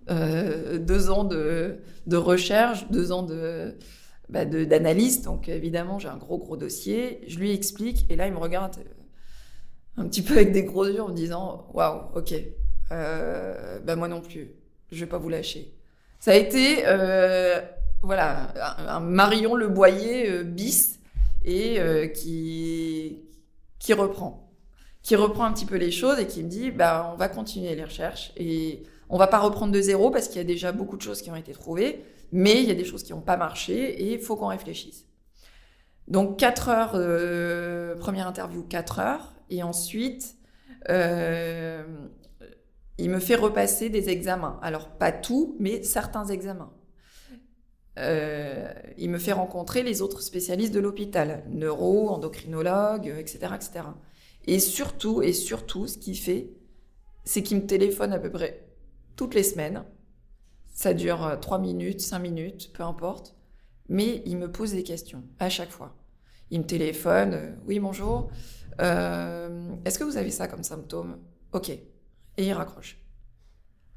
deux 0.10 1.10
ans 1.10 1.26
de, 1.26 1.82
recherche, 2.14 2.90
deux 2.90 3.12
ans 3.12 3.28
bah, 4.30 4.46
de 4.46 4.64
d'analyse, 4.64 5.24
donc 5.24 5.50
évidemment 5.50 6.00
j'ai 6.00 6.08
un 6.08 6.16
gros 6.16 6.38
gros 6.38 6.56
dossier. 6.56 7.20
Je 7.28 7.38
lui 7.38 7.52
explique 7.52 8.06
et 8.10 8.16
là 8.16 8.28
il 8.28 8.34
me 8.34 8.40
regarde 8.40 8.78
un 9.98 10.08
petit 10.08 10.22
peu 10.22 10.36
avec 10.36 10.54
des 10.54 10.64
gros 10.64 10.86
yeux 10.86 11.02
en 11.02 11.10
me 11.10 11.14
disant 11.14 11.68
waouh, 11.74 12.04
ok, 12.16 12.34
euh, 12.94 13.80
bah 13.80 13.98
moi 13.98 14.08
non 14.08 14.22
plus, 14.22 14.52
je 14.90 15.02
vais 15.02 15.10
pas 15.10 15.18
vous 15.18 15.28
lâcher. 15.28 15.74
Ça 16.22 16.32
a 16.32 16.36
été 16.36 16.86
euh, 16.86 17.60
voilà 18.04 18.54
un, 18.88 19.02
Marion 19.02 19.54
Le 19.54 19.68
Boyer 19.68 20.32
euh, 20.32 20.44
bis 20.44 21.00
et 21.44 21.82
euh, 21.82 22.08
qui 22.08 23.27
qui 23.88 23.94
reprend, 23.94 24.52
qui 25.02 25.16
reprend 25.16 25.46
un 25.46 25.54
petit 25.54 25.66
peu 25.66 25.78
les 25.78 25.92
choses 25.92 26.20
et 26.20 26.28
qui 26.28 26.44
me 26.44 26.50
dit 26.50 26.72
bah 26.72 27.10
on 27.14 27.16
va 27.16 27.30
continuer 27.30 27.74
les 27.74 27.86
recherches 27.86 28.34
et 28.36 28.84
on 29.08 29.18
va 29.18 29.28
pas 29.28 29.40
reprendre 29.40 29.72
de 29.72 29.80
zéro 29.80 30.12
parce 30.12 30.28
qu'il 30.28 30.40
y 30.40 30.42
a 30.42 30.44
déjà 30.44 30.74
beaucoup 30.74 30.98
de 30.98 31.02
choses 31.02 31.22
qui 31.22 31.32
ont 31.32 31.38
été 31.38 31.54
trouvées, 31.54 32.04
mais 32.34 32.62
il 32.62 32.68
y 32.68 32.72
a 32.72 32.76
des 32.76 32.84
choses 32.84 33.04
qui 33.04 33.14
n'ont 33.14 33.22
pas 33.22 33.38
marché 33.38 33.74
et 33.74 34.16
il 34.16 34.20
faut 34.20 34.36
qu'on 34.36 34.48
réfléchisse. 34.48 35.06
Donc 36.10 36.38
4 36.38 36.68
heures, 36.68 37.98
première 38.02 38.28
interview 38.28 38.62
4 38.64 39.00
heures, 39.00 39.36
et 39.50 39.64
ensuite, 39.64 40.36
euh, 40.90 41.86
il 42.98 43.10
me 43.10 43.20
fait 43.20 43.36
repasser 43.36 43.90
des 43.90 44.10
examens. 44.10 44.60
Alors, 44.62 44.90
pas 44.90 45.14
tout, 45.14 45.56
mais 45.62 45.82
certains 45.82 46.26
examens. 46.26 46.74
Euh, 47.98 48.72
il 48.98 49.10
me 49.10 49.18
fait 49.18 49.34
rencontrer 49.34 49.84
les 49.84 50.02
autres 50.02 50.22
spécialistes 50.22 50.74
de 50.74 50.80
l'hôpital, 50.80 51.44
neuro, 51.50 52.10
endocrinologue, 52.10 53.08
etc., 53.08 53.54
etc. 53.56 53.72
Et 54.46 54.60
surtout, 54.60 55.22
et 55.22 55.34
surtout, 55.34 55.88
ce 55.88 55.98
qu'il 55.98 56.18
fait, 56.18 56.52
c'est 57.24 57.44
qu'il 57.44 57.58
me 57.58 57.66
téléphone 57.66 58.14
à 58.14 58.20
peu 58.20 58.32
près 58.32 58.68
toutes 59.16 59.34
les 59.34 59.44
semaines. 59.44 59.84
Ça 60.74 60.94
dure 60.94 61.38
3 61.42 61.60
minutes, 61.60 62.02
5 62.02 62.20
minutes, 62.20 62.72
peu 62.74 62.84
importe. 62.84 63.36
Mais 63.90 64.22
il 64.26 64.38
me 64.38 64.52
pose 64.52 64.72
des 64.74 64.84
questions 64.84 65.24
à 65.40 65.50
chaque 65.50 65.72
fois. 65.72 65.96
Il 66.50 66.62
me 66.62 66.66
téléphone, 66.66 67.34
euh, 67.34 67.52
oui, 67.66 67.80
bonjour. 67.80 68.30
Euh, 68.80 69.76
est-ce 69.86 70.00
que 70.00 70.04
vous 70.04 70.18
avez 70.18 70.32
ça 70.32 70.48
comme 70.48 70.64
symptôme? 70.64 71.20
Ok. 71.52 71.70
Et 71.70 71.84
il 72.38 72.54
raccroche. 72.54 72.98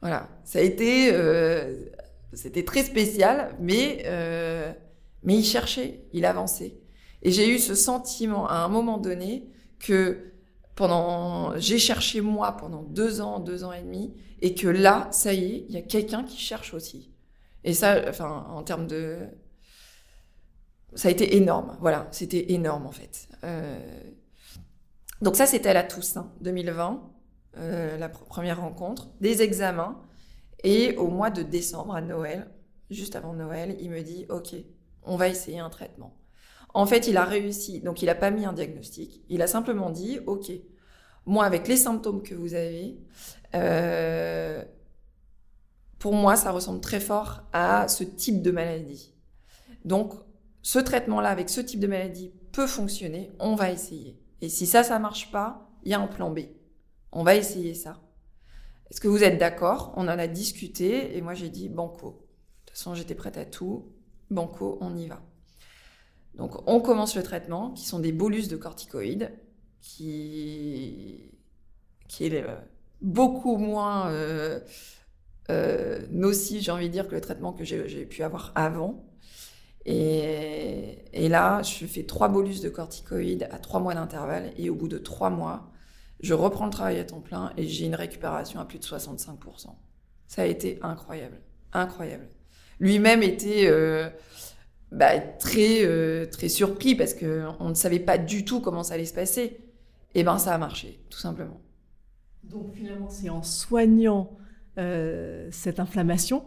Voilà. 0.01 0.29
Ça 0.45 0.59
a 0.59 0.63
été, 0.63 1.11
euh, 1.13 1.87
c'était 2.33 2.65
très 2.65 2.85
spécial, 2.85 3.57
mais 3.61 4.03
euh, 4.07 4.73
mais 5.23 5.37
il 5.37 5.45
cherchait, 5.45 6.05
il 6.13 6.25
avançait. 6.25 6.79
Et 7.23 7.31
j'ai 7.31 7.49
eu 7.49 7.59
ce 7.59 7.75
sentiment 7.75 8.49
à 8.49 8.57
un 8.57 8.69
moment 8.69 8.99
donné 8.99 9.49
que 9.79 10.33
pendant, 10.75 11.59
j'ai 11.59 11.79
cherché 11.79 12.21
moi 12.21 12.57
pendant 12.57 12.83
deux 12.83 13.21
ans, 13.21 13.41
deux 13.41 13.65
ans 13.65 13.73
et 13.73 13.83
demi, 13.83 14.15
et 14.41 14.55
que 14.55 14.69
là, 14.69 15.09
ça 15.11 15.35
y 15.35 15.45
est, 15.45 15.65
il 15.69 15.75
y 15.75 15.77
a 15.77 15.83
quelqu'un 15.83 16.25
qui 16.25 16.39
cherche 16.39 16.73
aussi. 16.73 17.13
Et 17.65 17.75
ça, 17.75 18.03
enfin, 18.09 18.47
en 18.49 18.63
termes 18.63 18.87
de, 18.87 19.19
ça 20.95 21.09
a 21.09 21.11
été 21.11 21.37
énorme. 21.37 21.77
Voilà, 21.81 22.09
c'était 22.11 22.53
énorme 22.53 22.87
en 22.87 22.93
fait. 22.93 23.29
Euh, 23.45 23.79
donc 25.21 25.37
ça, 25.37 25.47
c'était 25.47 25.69
à 25.69 25.75
la 25.75 25.85
Toussaint 25.85 26.33
2020, 26.41 27.03
euh, 27.59 27.99
la 27.99 28.09
première 28.09 28.61
rencontre, 28.61 29.11
des 29.21 29.43
examens, 29.43 30.01
et 30.65 30.97
au 30.97 31.09
mois 31.09 31.31
de 31.31 31.43
décembre, 31.43 31.95
à 31.95 32.01
Noël, 32.01 32.51
juste 32.91 33.17
avant 33.17 33.33
Noël, 33.33 33.77
il 33.81 33.91
me 33.91 34.03
dit, 34.03 34.27
ok, 34.29 34.55
on 35.03 35.17
va 35.17 35.29
essayer 35.29 35.59
un 35.59 35.71
traitement. 35.71 36.17
En 36.75 36.87
fait, 36.87 37.09
il 37.09 37.17
a 37.17 37.25
réussi. 37.25 37.81
Donc, 37.81 38.03
il 38.03 38.07
n'a 38.07 38.15
pas 38.15 38.31
mis 38.31 38.45
un 38.45 38.53
diagnostic. 38.53 39.23
Il 39.29 39.43
a 39.43 39.47
simplement 39.47 39.91
dit, 39.91 40.21
OK, 40.27 40.51
moi, 41.27 41.45
avec 41.45 41.69
les 41.69 41.77
symptômes 41.77 42.23
que 42.23 42.35
vous 42.35 42.55
avez, 42.55 42.99
euh, 43.55 44.65
pour 45.99 46.15
moi, 46.15 46.37
ça 46.37 46.53
ressemble 46.53 46.81
très 46.81 47.01
fort 47.01 47.43
à 47.53 47.89
ce 47.89 48.05
type 48.05 48.43
de 48.43 48.51
maladie. 48.51 49.15
Donc, 49.85 50.15
ce 50.63 50.79
traitement-là, 50.79 51.31
avec 51.31 51.49
ce 51.51 51.61
type 51.61 51.81
de 51.81 51.87
maladie, 51.87 52.33
peut 52.53 52.67
fonctionner. 52.67 53.31
On 53.39 53.55
va 53.55 53.71
essayer. 53.71 54.19
Et 54.41 54.49
si 54.49 54.67
ça, 54.67 54.83
ça 54.83 54.99
marche 54.99 55.31
pas, 55.31 55.69
il 55.85 55.91
y 55.91 55.95
a 55.95 56.01
un 56.01 56.07
plan 56.07 56.31
B. 56.31 56.41
On 57.13 57.23
va 57.23 57.35
essayer 57.35 57.75
ça. 57.75 58.01
Est-ce 58.91 59.01
que 59.01 59.09
vous 59.09 59.23
êtes 59.23 59.39
d'accord? 59.39 59.93
On 59.97 60.03
en 60.03 60.19
a 60.19 60.27
discuté 60.27 61.17
et 61.17 61.21
moi 61.21 61.35
j'ai 61.35 61.49
dit 61.49 61.69
banco. 61.69 62.09
De 62.11 62.13
toute 62.67 62.77
façon, 62.77 62.95
j'étais 62.95 63.15
prête 63.15 63.37
à 63.37 63.45
tout. 63.45 63.93
Banco, 64.31 64.79
on 64.81 64.97
y 64.97 65.07
va. 65.07 65.23
Donc 66.35 66.69
on 66.69 66.81
commence 66.81 67.17
le 67.17 67.23
traitement, 67.23 67.71
qui 67.73 67.85
sont 67.85 67.99
des 67.99 68.13
bolus 68.13 68.49
de 68.49 68.57
corticoïdes, 68.57 69.33
qui, 69.81 71.33
qui 72.09 72.27
est 72.27 72.43
euh, 72.43 72.57
beaucoup 73.01 73.57
moins 73.57 74.11
euh, 74.11 74.61
euh, 75.51 76.07
nocif, 76.11 76.63
j'ai 76.63 76.71
envie 76.71 76.89
de 76.89 76.93
dire, 76.93 77.09
que 77.09 77.15
le 77.15 77.21
traitement 77.21 77.53
que 77.53 77.65
j'ai 77.65 78.07
pu 78.07 78.23
avoir 78.23 78.53
avant. 78.55 79.05
Et, 79.87 81.05
et, 81.13 81.29
là, 81.29 81.63
je 81.63 81.87
fais 81.87 82.05
trois 82.05 82.29
bolus 82.29 82.61
de 82.61 82.69
corticoïdes 82.69 83.49
à 83.51 83.59
trois 83.59 83.81
mois 83.81 83.95
d'intervalle, 83.95 84.53
et 84.57 84.69
au 84.71 84.75
bout 84.75 84.89
de 84.89 84.99
trois 84.99 85.31
mois, 85.31 85.71
je 86.23 86.35
reprends 86.35 86.67
le 86.67 86.71
travail 86.71 86.99
à 86.99 87.05
temps 87.05 87.21
plein 87.21 87.53
et 87.57 87.67
j'ai 87.67 87.87
une 87.87 87.95
récupération 87.95 88.61
à 88.61 88.65
plus 88.65 88.79
de 88.79 88.85
65%. 88.85 89.69
Ça 90.27 90.43
a 90.43 90.47
été 90.47 90.79
incroyable, 90.83 91.41
incroyable. 91.73 92.29
Lui-même 92.79 93.23
était 93.23 93.69
bah, 94.93 95.19
très, 95.21 95.85
euh, 95.85 96.27
très 96.27 96.49
surpris 96.49 96.95
parce 96.95 97.15
qu'on 97.15 97.69
ne 97.69 97.75
savait 97.75 98.01
pas 98.01 98.19
du 98.19 98.45
tout 98.45 98.61
comment 98.61 98.83
ça 98.83 98.95
allait 98.95 99.05
se 99.05 99.15
passer. 99.15 99.61
Et 100.15 100.25
ben 100.25 100.39
ça 100.39 100.55
a 100.55 100.59
marché, 100.59 101.01
tout 101.09 101.19
simplement. 101.19 101.61
Donc 102.43 102.75
finalement, 102.75 103.09
c'est 103.09 103.31
en 103.31 103.45
soignant 103.45 104.37
euh, 104.79 105.49
cette 105.53 105.79
inflammation 105.79 106.45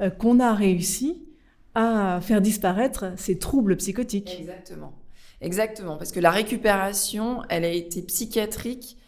euh, 0.00 0.10
qu'on 0.10 0.38
a 0.38 0.54
réussi 0.54 1.26
à 1.74 2.20
faire 2.22 2.40
disparaître 2.40 3.12
ces 3.16 3.38
troubles 3.38 3.76
psychotiques. 3.76 4.36
Exactement. 4.38 4.92
Exactement, 5.40 5.96
parce 5.96 6.12
que 6.12 6.20
la 6.20 6.30
récupération, 6.30 7.42
elle 7.48 7.64
a 7.64 7.70
été 7.70 8.02
psychiatrique 8.02 8.98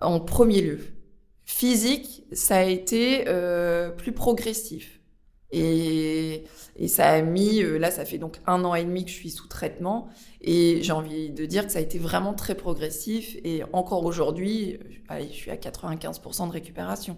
en 0.00 0.20
premier 0.20 0.60
lieu. 0.60 0.80
Physique, 1.44 2.24
ça 2.32 2.58
a 2.58 2.64
été 2.64 3.24
plus 3.96 4.12
progressif. 4.12 4.98
Et, 5.50 6.44
et, 6.76 6.88
ça 6.88 7.08
a 7.08 7.22
mis, 7.22 7.62
euh, 7.62 7.78
là, 7.78 7.90
ça 7.90 8.04
fait 8.04 8.18
donc 8.18 8.38
un 8.46 8.64
an 8.64 8.74
et 8.74 8.84
demi 8.84 9.04
que 9.04 9.10
je 9.10 9.16
suis 9.16 9.30
sous 9.30 9.46
traitement. 9.46 10.08
Et 10.42 10.80
j'ai 10.82 10.92
envie 10.92 11.30
de 11.30 11.46
dire 11.46 11.66
que 11.66 11.72
ça 11.72 11.78
a 11.78 11.82
été 11.82 11.98
vraiment 11.98 12.34
très 12.34 12.54
progressif. 12.54 13.36
Et 13.44 13.62
encore 13.72 14.04
aujourd'hui, 14.04 14.78
euh, 15.10 15.20
je 15.20 15.34
suis 15.34 15.50
à 15.50 15.56
95% 15.56 16.48
de 16.48 16.52
récupération. 16.52 17.16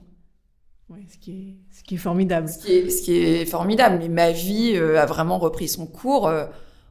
Ce 1.08 1.18
qui 1.18 1.30
est, 1.30 1.76
ce 1.76 1.84
qui 1.84 1.94
est 1.94 1.98
formidable. 1.98 2.48
Ce 2.48 2.58
qui 2.58 2.72
est, 2.72 2.90
ce 2.90 3.02
qui 3.02 3.16
est 3.16 3.46
formidable. 3.46 3.98
Mais 4.00 4.08
ma 4.08 4.32
vie 4.32 4.72
euh, 4.74 5.00
a 5.00 5.06
vraiment 5.06 5.38
repris 5.38 5.68
son 5.68 5.86
cours. 5.86 6.30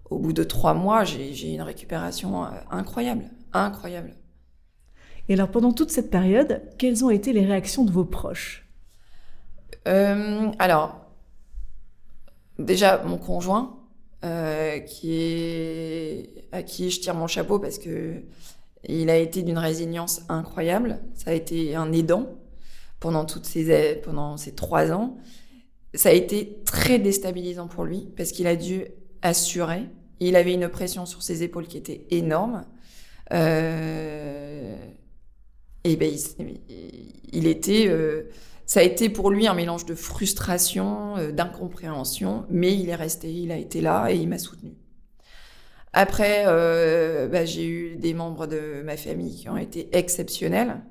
Au 0.09 0.17
bout 0.17 0.33
de 0.33 0.43
trois 0.43 0.73
mois, 0.73 1.03
j'ai 1.03 1.53
une 1.53 1.61
récupération 1.61 2.43
incroyable. 2.71 3.29
Incroyable. 3.53 4.15
Et 5.29 5.33
alors, 5.33 5.49
pendant 5.49 5.71
toute 5.71 5.91
cette 5.91 6.09
période, 6.09 6.63
quelles 6.79 7.05
ont 7.05 7.11
été 7.11 7.33
les 7.33 7.45
réactions 7.45 7.85
de 7.85 7.91
vos 7.91 8.03
proches? 8.03 8.67
Euh, 9.87 10.51
Alors, 10.57 11.05
déjà 12.57 13.03
mon 13.05 13.17
conjoint, 13.17 13.77
euh, 14.25 14.79
à 16.51 16.63
qui 16.63 16.89
je 16.91 16.99
tire 16.99 17.13
mon 17.13 17.27
chapeau 17.27 17.59
parce 17.59 17.77
que 17.77 18.23
il 18.87 19.09
a 19.09 19.17
été 19.17 19.43
d'une 19.43 19.57
résilience 19.57 20.21
incroyable. 20.29 20.99
Ça 21.13 21.31
a 21.31 21.33
été 21.33 21.75
un 21.75 21.91
aidant 21.91 22.27
pendant 22.99 23.25
toutes 23.25 23.45
ces 23.45 23.95
pendant 24.03 24.35
ces 24.37 24.55
trois 24.55 24.91
ans. 24.91 25.17
Ça 25.93 26.09
a 26.09 26.13
été 26.13 26.59
très 26.65 26.97
déstabilisant 26.97 27.67
pour 27.67 27.83
lui 27.83 28.09
parce 28.17 28.31
qu'il 28.31 28.47
a 28.47 28.55
dû 28.55 28.85
assurer. 29.21 29.83
Il 30.19 30.35
avait 30.35 30.53
une 30.53 30.69
pression 30.69 31.05
sur 31.05 31.23
ses 31.23 31.43
épaules 31.43 31.67
qui 31.67 31.77
était 31.77 32.05
énorme. 32.09 32.65
Euh, 33.31 34.75
et 35.83 35.95
ben 35.95 36.11
il, 37.31 37.47
était 37.47 37.87
euh, 37.87 38.29
ça 38.69 38.81
a 38.81 38.83
été 38.83 39.09
pour 39.09 39.31
lui 39.31 39.47
un 39.47 39.55
mélange 39.55 39.85
de 39.85 39.95
frustration, 39.95 41.17
euh, 41.17 41.31
d'incompréhension, 41.31 42.45
mais 42.51 42.77
il 42.77 42.89
est 42.89 42.95
resté, 42.95 43.33
il 43.33 43.51
a 43.51 43.57
été 43.57 43.81
là 43.81 44.11
et 44.11 44.15
il 44.15 44.29
m'a 44.29 44.37
soutenu. 44.37 44.75
Après, 45.91 46.43
euh, 46.45 47.27
bah, 47.27 47.45
j'ai 47.45 47.67
eu 47.67 47.95
des 47.95 48.13
membres 48.13 48.45
de 48.45 48.83
ma 48.85 48.95
famille 48.95 49.35
qui 49.35 49.49
ont 49.49 49.57
été 49.57 49.89
exceptionnels 49.97 50.81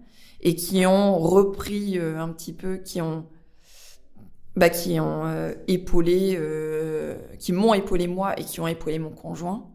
et 0.41 0.57
qui 0.57 0.87
ont 0.87 1.19
repris 1.19 2.01
euh, 2.01 2.19
un 2.19 2.31
petit 2.31 2.53
peu, 2.53 2.79
qui 2.79 3.01
ont, 3.01 3.27
bah, 4.57 4.71
qui 4.71 4.99
ont 4.99 5.55
épaulé, 5.69 6.37
qui 7.39 7.53
m'ont 7.53 7.75
épaulé 7.75 8.09
moi 8.09 8.37
et 8.41 8.43
qui 8.43 8.59
ont 8.59 8.67
épaulé 8.67 8.99
mon 8.99 9.11
conjoint. 9.11 9.71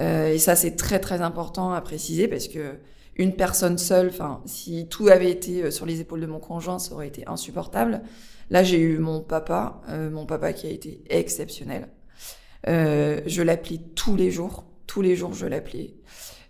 et 0.00 0.36
ça, 0.36 0.54
c'est 0.54 0.76
très 0.76 1.00
très 1.00 1.22
important 1.22 1.72
à 1.72 1.80
préciser 1.80 2.28
parce 2.28 2.46
que 2.46 2.76
une 3.16 3.34
personne 3.34 3.78
seule, 3.78 4.08
enfin, 4.08 4.42
si 4.46 4.88
tout 4.88 5.08
avait 5.08 5.30
été 5.30 5.64
euh, 5.64 5.70
sur 5.70 5.86
les 5.86 6.00
épaules 6.00 6.20
de 6.20 6.26
mon 6.26 6.40
conjoint, 6.40 6.78
ça 6.78 6.94
aurait 6.94 7.08
été 7.08 7.26
insupportable. 7.26 8.02
Là, 8.50 8.62
j'ai 8.62 8.78
eu 8.78 8.98
mon 8.98 9.20
papa, 9.20 9.80
euh, 9.88 10.10
mon 10.10 10.26
papa 10.26 10.52
qui 10.52 10.66
a 10.66 10.70
été 10.70 11.02
exceptionnel. 11.08 11.88
Euh, 12.68 13.20
je 13.26 13.42
l'appelais 13.42 13.80
tous 13.94 14.16
les 14.16 14.30
jours, 14.30 14.64
tous 14.86 15.02
les 15.02 15.16
jours 15.16 15.34
je 15.34 15.46
l'appelais. 15.46 15.94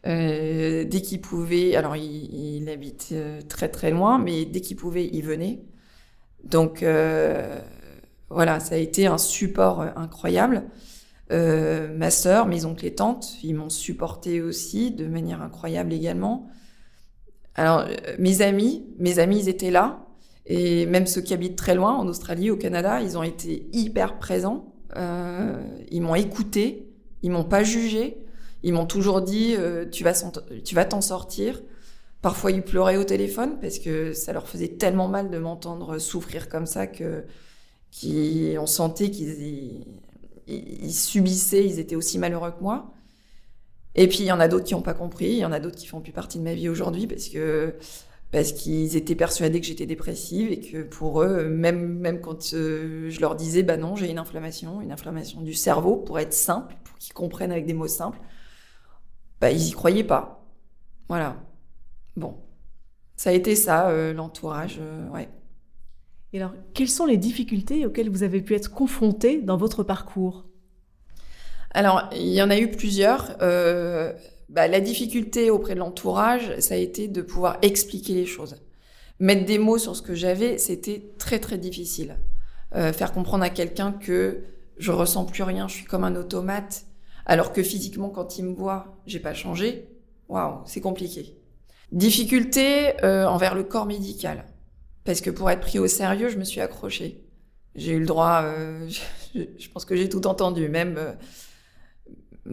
Euh, 0.06 0.84
dès 0.84 1.00
qu'il 1.00 1.20
pouvait, 1.20 1.76
alors 1.76 1.96
il, 1.96 2.58
il 2.58 2.68
habite 2.68 3.10
euh, 3.12 3.40
très 3.48 3.68
très 3.68 3.90
loin, 3.90 4.18
mais 4.18 4.44
dès 4.44 4.60
qu'il 4.60 4.76
pouvait, 4.76 5.08
il 5.12 5.22
venait. 5.22 5.62
Donc 6.44 6.84
voilà, 8.28 8.60
ça 8.60 8.74
a 8.74 8.78
été 8.78 9.06
un 9.06 9.18
support 9.18 9.82
incroyable. 9.96 10.64
Euh, 11.32 11.88
ma 11.96 12.10
sœur, 12.10 12.46
mes 12.46 12.64
oncles 12.66 12.84
et 12.84 12.94
tantes, 12.94 13.36
ils 13.42 13.54
m'ont 13.54 13.70
supporté 13.70 14.42
aussi 14.42 14.90
de 14.90 15.06
manière 15.06 15.40
incroyable 15.40 15.92
également. 15.92 16.48
Alors, 17.54 17.80
euh, 17.80 18.16
mes 18.18 18.42
amis, 18.42 18.84
mes 18.98 19.18
amis, 19.18 19.40
ils 19.40 19.48
étaient 19.48 19.70
là. 19.70 20.06
Et 20.44 20.84
même 20.86 21.06
ceux 21.06 21.22
qui 21.22 21.32
habitent 21.32 21.56
très 21.56 21.74
loin, 21.74 21.94
en 21.94 22.06
Australie, 22.06 22.50
au 22.50 22.56
Canada, 22.56 23.00
ils 23.00 23.16
ont 23.16 23.22
été 23.22 23.68
hyper 23.72 24.18
présents. 24.18 24.74
Euh, 24.96 25.54
ils 25.90 26.02
m'ont 26.02 26.16
écouté, 26.16 26.92
ils 27.22 27.30
m'ont 27.30 27.44
pas 27.44 27.62
jugé. 27.62 28.18
Ils 28.64 28.72
m'ont 28.72 28.86
toujours 28.86 29.22
dit 29.22 29.56
tu 29.90 30.04
vas 30.04 30.84
t'en 30.84 31.00
sortir. 31.00 31.62
Parfois 32.20 32.52
ils 32.52 32.62
pleuraient 32.62 32.96
au 32.96 33.02
téléphone 33.02 33.58
parce 33.60 33.80
que 33.80 34.12
ça 34.12 34.32
leur 34.32 34.46
faisait 34.46 34.68
tellement 34.68 35.08
mal 35.08 35.30
de 35.30 35.38
m'entendre 35.38 35.98
souffrir 35.98 36.48
comme 36.48 36.66
ça 36.66 36.86
que 36.86 37.24
qui 37.90 38.54
sentait 38.66 39.10
qu'ils 39.10 39.84
ils 40.46 40.92
subissaient, 40.92 41.64
ils 41.64 41.78
étaient 41.78 41.96
aussi 41.96 42.18
malheureux 42.18 42.52
que 42.52 42.62
moi. 42.62 42.92
Et 43.94 44.08
puis 44.08 44.20
il 44.20 44.26
y 44.26 44.32
en 44.32 44.40
a 44.40 44.48
d'autres 44.48 44.64
qui 44.64 44.74
n'ont 44.74 44.82
pas 44.82 44.94
compris, 44.94 45.26
il 45.26 45.38
y 45.38 45.44
en 45.44 45.52
a 45.52 45.60
d'autres 45.60 45.76
qui 45.76 45.86
font 45.86 46.00
plus 46.00 46.12
partie 46.12 46.38
de 46.38 46.44
ma 46.44 46.54
vie 46.54 46.68
aujourd'hui 46.68 47.06
parce 47.06 47.28
que 47.28 47.74
parce 48.30 48.52
qu'ils 48.52 48.96
étaient 48.96 49.14
persuadés 49.14 49.60
que 49.60 49.66
j'étais 49.66 49.84
dépressive 49.86 50.50
et 50.50 50.60
que 50.60 50.82
pour 50.82 51.22
eux, 51.22 51.48
même 51.48 51.98
même 51.98 52.20
quand 52.20 52.54
euh, 52.54 53.10
je 53.10 53.20
leur 53.20 53.36
disais 53.36 53.62
bah 53.62 53.76
non 53.76 53.94
j'ai 53.96 54.10
une 54.10 54.18
inflammation, 54.18 54.80
une 54.80 54.92
inflammation 54.92 55.42
du 55.42 55.52
cerveau 55.54 55.96
pour 55.96 56.18
être 56.18 56.32
simple, 56.32 56.74
pour 56.84 56.96
qu'ils 56.98 57.12
comprennent 57.14 57.52
avec 57.52 57.66
des 57.66 57.74
mots 57.74 57.88
simples, 57.88 58.18
bah 59.40 59.50
ils 59.50 59.68
y 59.68 59.72
croyaient 59.72 60.04
pas. 60.04 60.46
Voilà. 61.08 61.36
Bon, 62.16 62.36
ça 63.16 63.30
a 63.30 63.32
été 63.34 63.56
ça 63.56 63.90
euh, 63.90 64.12
l'entourage, 64.14 64.78
euh, 64.80 65.08
ouais. 65.10 65.28
Et 66.32 66.38
alors, 66.38 66.52
quelles 66.72 66.88
sont 66.88 67.06
les 67.06 67.18
difficultés 67.18 67.84
auxquelles 67.84 68.08
vous 68.08 68.22
avez 68.22 68.40
pu 68.40 68.54
être 68.54 68.70
confronté 68.70 69.42
dans 69.42 69.56
votre 69.56 69.82
parcours? 69.82 70.46
Alors, 71.72 72.08
il 72.12 72.28
y 72.28 72.42
en 72.42 72.50
a 72.50 72.58
eu 72.58 72.70
plusieurs. 72.70 73.36
Euh, 73.42 74.12
bah, 74.48 74.68
la 74.68 74.80
difficulté 74.80 75.50
auprès 75.50 75.74
de 75.74 75.80
l'entourage, 75.80 76.58
ça 76.58 76.74
a 76.74 76.78
été 76.78 77.08
de 77.08 77.22
pouvoir 77.22 77.58
expliquer 77.62 78.14
les 78.14 78.26
choses. 78.26 78.56
Mettre 79.18 79.44
des 79.44 79.58
mots 79.58 79.78
sur 79.78 79.94
ce 79.94 80.02
que 80.02 80.14
j'avais, 80.14 80.58
c'était 80.58 81.02
très 81.18 81.38
très 81.38 81.58
difficile. 81.58 82.16
Euh, 82.74 82.92
faire 82.92 83.12
comprendre 83.12 83.44
à 83.44 83.50
quelqu'un 83.50 83.92
que 83.92 84.44
je 84.78 84.90
ressens 84.90 85.26
plus 85.26 85.42
rien, 85.42 85.68
je 85.68 85.74
suis 85.74 85.84
comme 85.84 86.04
un 86.04 86.16
automate, 86.16 86.86
alors 87.26 87.52
que 87.52 87.62
physiquement, 87.62 88.08
quand 88.08 88.38
il 88.38 88.46
me 88.46 88.54
voit, 88.54 88.96
j'ai 89.06 89.20
pas 89.20 89.34
changé. 89.34 89.88
Waouh, 90.28 90.62
c'est 90.64 90.80
compliqué. 90.80 91.36
Difficulté 91.92 93.02
euh, 93.04 93.26
envers 93.26 93.54
le 93.54 93.64
corps 93.64 93.86
médical. 93.86 94.44
Parce 95.04 95.20
que 95.20 95.30
pour 95.30 95.50
être 95.50 95.60
pris 95.60 95.78
au 95.78 95.88
sérieux, 95.88 96.28
je 96.28 96.38
me 96.38 96.44
suis 96.44 96.60
accrochée. 96.60 97.24
J'ai 97.74 97.92
eu 97.92 98.00
le 98.00 98.06
droit, 98.06 98.42
euh, 98.44 98.88
je, 99.34 99.68
pense 99.68 99.84
que 99.84 99.96
j'ai 99.96 100.08
tout 100.08 100.26
entendu, 100.26 100.68
même 100.68 100.96
euh, 100.98 101.12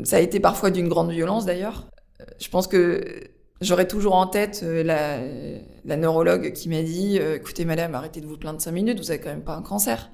ça 0.03 0.17
a 0.17 0.19
été 0.19 0.39
parfois 0.39 0.71
d'une 0.71 0.87
grande 0.87 1.11
violence 1.11 1.45
d'ailleurs. 1.45 1.87
Je 2.39 2.49
pense 2.49 2.67
que 2.67 3.29
j'aurai 3.61 3.87
toujours 3.87 4.15
en 4.15 4.27
tête 4.27 4.61
euh, 4.63 4.83
la, 5.85 5.97
neurologue 5.97 6.53
qui 6.53 6.69
m'a 6.69 6.81
dit 6.81 7.17
euh, 7.19 7.35
écoutez 7.35 7.65
madame, 7.65 7.95
arrêtez 7.95 8.21
de 8.21 8.27
vous 8.27 8.37
plaindre 8.37 8.61
cinq 8.61 8.71
minutes, 8.71 8.99
vous 8.99 9.11
avez 9.11 9.19
quand 9.19 9.29
même 9.29 9.43
pas 9.43 9.55
un 9.55 9.61
cancer. 9.61 10.11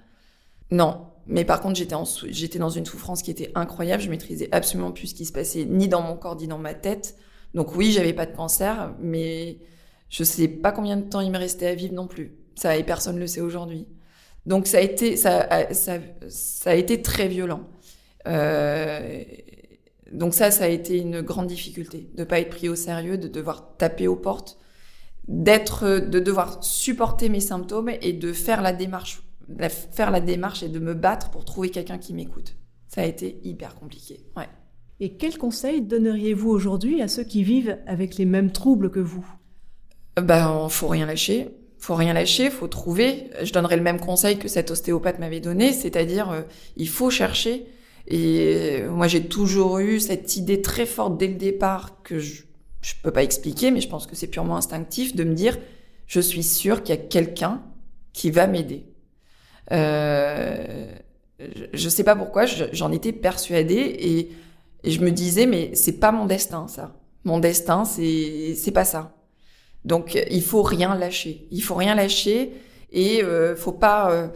Non, 0.71 1.07
mais 1.27 1.45
par 1.45 1.61
contre 1.61 1.75
j'étais 1.75 1.95
j'étais 2.29 2.59
dans 2.59 2.69
une 2.69 2.85
souffrance 2.85 3.21
qui 3.21 3.31
était 3.31 3.51
incroyable, 3.55 4.01
je 4.01 4.09
maîtrisais 4.09 4.49
absolument 4.51 4.91
plus 4.91 5.07
ce 5.07 5.15
qui 5.15 5.25
se 5.25 5.33
passait 5.33 5.65
ni 5.65 5.87
dans 5.87 6.01
mon 6.01 6.15
corps 6.15 6.35
ni 6.35 6.47
dans 6.47 6.57
ma 6.57 6.73
tête. 6.73 7.15
Donc 7.53 7.75
oui, 7.75 7.91
j'avais 7.91 8.13
pas 8.13 8.25
de 8.25 8.35
cancer, 8.35 8.93
mais 8.99 9.59
je 10.09 10.23
sais 10.23 10.47
pas 10.47 10.71
combien 10.71 10.97
de 10.97 11.09
temps 11.09 11.21
il 11.21 11.31
me 11.31 11.37
restait 11.37 11.67
à 11.67 11.75
vivre 11.75 11.93
non 11.93 12.07
plus. 12.07 12.35
Ça 12.55 12.77
et 12.77 12.83
personne 12.83 13.19
le 13.19 13.27
sait 13.27 13.41
aujourd'hui. 13.41 13.87
Donc 14.45 14.67
ça 14.67 14.77
a 14.77 14.81
été 14.81 15.17
ça, 15.17 16.75
été 16.75 17.01
très 17.01 17.27
violent. 17.27 17.67
Euh, 18.27 19.23
donc 20.11 20.33
ça, 20.33 20.51
ça 20.51 20.65
a 20.65 20.67
été 20.67 20.99
une 20.99 21.21
grande 21.21 21.47
difficulté, 21.47 22.09
de 22.15 22.23
pas 22.23 22.39
être 22.39 22.49
pris 22.49 22.69
au 22.69 22.75
sérieux, 22.75 23.17
de 23.17 23.27
devoir 23.27 23.75
taper 23.77 24.07
aux 24.07 24.15
portes, 24.15 24.57
d'être, 25.27 25.99
de 25.99 26.19
devoir 26.19 26.63
supporter 26.63 27.29
mes 27.29 27.39
symptômes 27.39 27.91
et 28.01 28.13
de 28.13 28.31
faire 28.31 28.61
la 28.61 28.71
démarche, 28.71 29.23
faire 29.91 30.11
la 30.11 30.21
démarche 30.21 30.63
et 30.63 30.69
de 30.69 30.79
me 30.79 30.93
battre 30.93 31.31
pour 31.31 31.43
trouver 31.43 31.69
quelqu'un 31.69 31.97
qui 31.97 32.13
m'écoute. 32.13 32.55
Ça 32.87 33.01
a 33.01 33.05
été 33.05 33.39
hyper 33.43 33.75
compliqué. 33.75 34.25
Ouais. 34.37 34.47
Et 34.99 35.17
quels 35.17 35.37
conseils 35.37 35.81
donneriez-vous 35.81 36.49
aujourd'hui 36.49 37.01
à 37.01 37.07
ceux 37.07 37.23
qui 37.23 37.43
vivent 37.43 37.77
avec 37.85 38.15
les 38.15 38.25
mêmes 38.25 38.51
troubles 38.51 38.91
que 38.91 39.01
vous? 39.01 39.25
Ben, 40.21 40.67
faut 40.69 40.88
rien 40.88 41.06
lâcher. 41.06 41.49
Faut 41.78 41.95
rien 41.95 42.13
lâcher, 42.13 42.49
faut 42.49 42.67
trouver. 42.67 43.30
Je 43.43 43.51
donnerais 43.54 43.78
le 43.78 43.84
même 43.84 43.99
conseil 43.99 44.38
que 44.38 44.47
cet 44.47 44.71
ostéopathe 44.71 45.19
m'avait 45.19 45.39
donné, 45.39 45.71
c'est-à-dire 45.71 46.32
euh, 46.32 46.41
il 46.78 46.89
faut 46.89 47.10
chercher 47.10 47.67
et 48.08 48.84
moi, 48.89 49.08
j'ai 49.08 49.25
toujours 49.25 49.80
eu 49.80 49.99
cette 49.99 50.36
idée 50.36 50.62
très 50.62 50.86
forte 50.86 51.17
dès 51.17 51.28
le 51.28 51.36
départ 51.36 52.01
que 52.04 52.19
je 52.19 52.43
je 52.82 52.93
peux 53.01 53.10
pas 53.10 53.23
expliquer, 53.23 53.71
mais 53.71 53.82
je 53.82 53.89
pense 53.89 54.06
que 54.06 54.15
c'est 54.15 54.28
purement 54.28 54.58
instinctif 54.58 55.15
de 55.15 55.23
me 55.23 55.34
dire 55.34 55.58
je 56.06 56.19
suis 56.19 56.43
sûre 56.43 56.84
qu'il 56.84 56.93
y 56.93 56.97
a 56.99 57.01
quelqu'un 57.01 57.63
qui 58.13 58.30
va 58.30 58.45
m'aider. 58.45 58.86
Euh, 59.71 60.86
je 61.73 61.89
sais 61.89 62.04
pas 62.04 62.15
pourquoi, 62.15 62.45
j'en 62.45 62.91
étais 62.91 63.12
persuadée 63.12 63.73
et, 63.73 64.30
et, 64.84 64.91
je 64.91 65.01
me 65.01 65.10
disais 65.10 65.47
mais 65.47 65.73
c'est 65.73 65.99
pas 65.99 66.12
mon 66.12 66.28
destin 66.28 66.67
ça. 66.67 66.95
Mon 67.23 67.39
destin 67.39 67.86
c'est 67.86 68.54
c'est 68.54 68.69
pas 68.69 68.86
ça. 68.86 69.14
Donc 69.85 70.17
il 70.29 70.43
faut 70.43 70.63
rien 70.63 70.95
lâcher. 70.95 71.47
Il 71.51 71.61
faut 71.61 71.75
rien 71.75 71.95
lâcher 71.95 72.53
et 72.91 73.23
euh, 73.23 73.55
faut 73.55 73.71
pas. 73.71 74.11
Euh, 74.11 74.27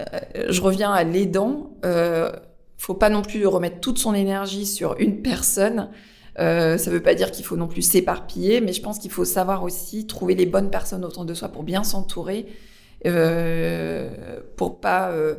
euh 0.00 0.46
je 0.48 0.60
reviens 0.60 0.92
à 0.92 1.04
l'aidant. 1.04 1.76
Euh, 1.84 2.30
faut 2.76 2.94
pas 2.94 3.10
non 3.10 3.22
plus 3.22 3.46
remettre 3.46 3.80
toute 3.80 3.98
son 3.98 4.14
énergie 4.14 4.66
sur 4.66 4.96
une 4.98 5.22
personne. 5.22 5.90
Euh, 6.38 6.78
ça 6.78 6.90
veut 6.90 7.02
pas 7.02 7.14
dire 7.14 7.30
qu'il 7.30 7.44
faut 7.44 7.56
non 7.56 7.68
plus 7.68 7.82
s'éparpiller, 7.82 8.60
mais 8.60 8.72
je 8.72 8.80
pense 8.80 8.98
qu'il 8.98 9.10
faut 9.10 9.24
savoir 9.24 9.62
aussi 9.62 10.06
trouver 10.06 10.34
les 10.34 10.46
bonnes 10.46 10.70
personnes 10.70 11.04
autour 11.04 11.24
de 11.24 11.34
soi 11.34 11.48
pour 11.48 11.62
bien 11.62 11.84
s'entourer, 11.84 12.46
euh, 13.06 14.40
pour 14.56 14.80
pas 14.80 15.10
euh, 15.10 15.34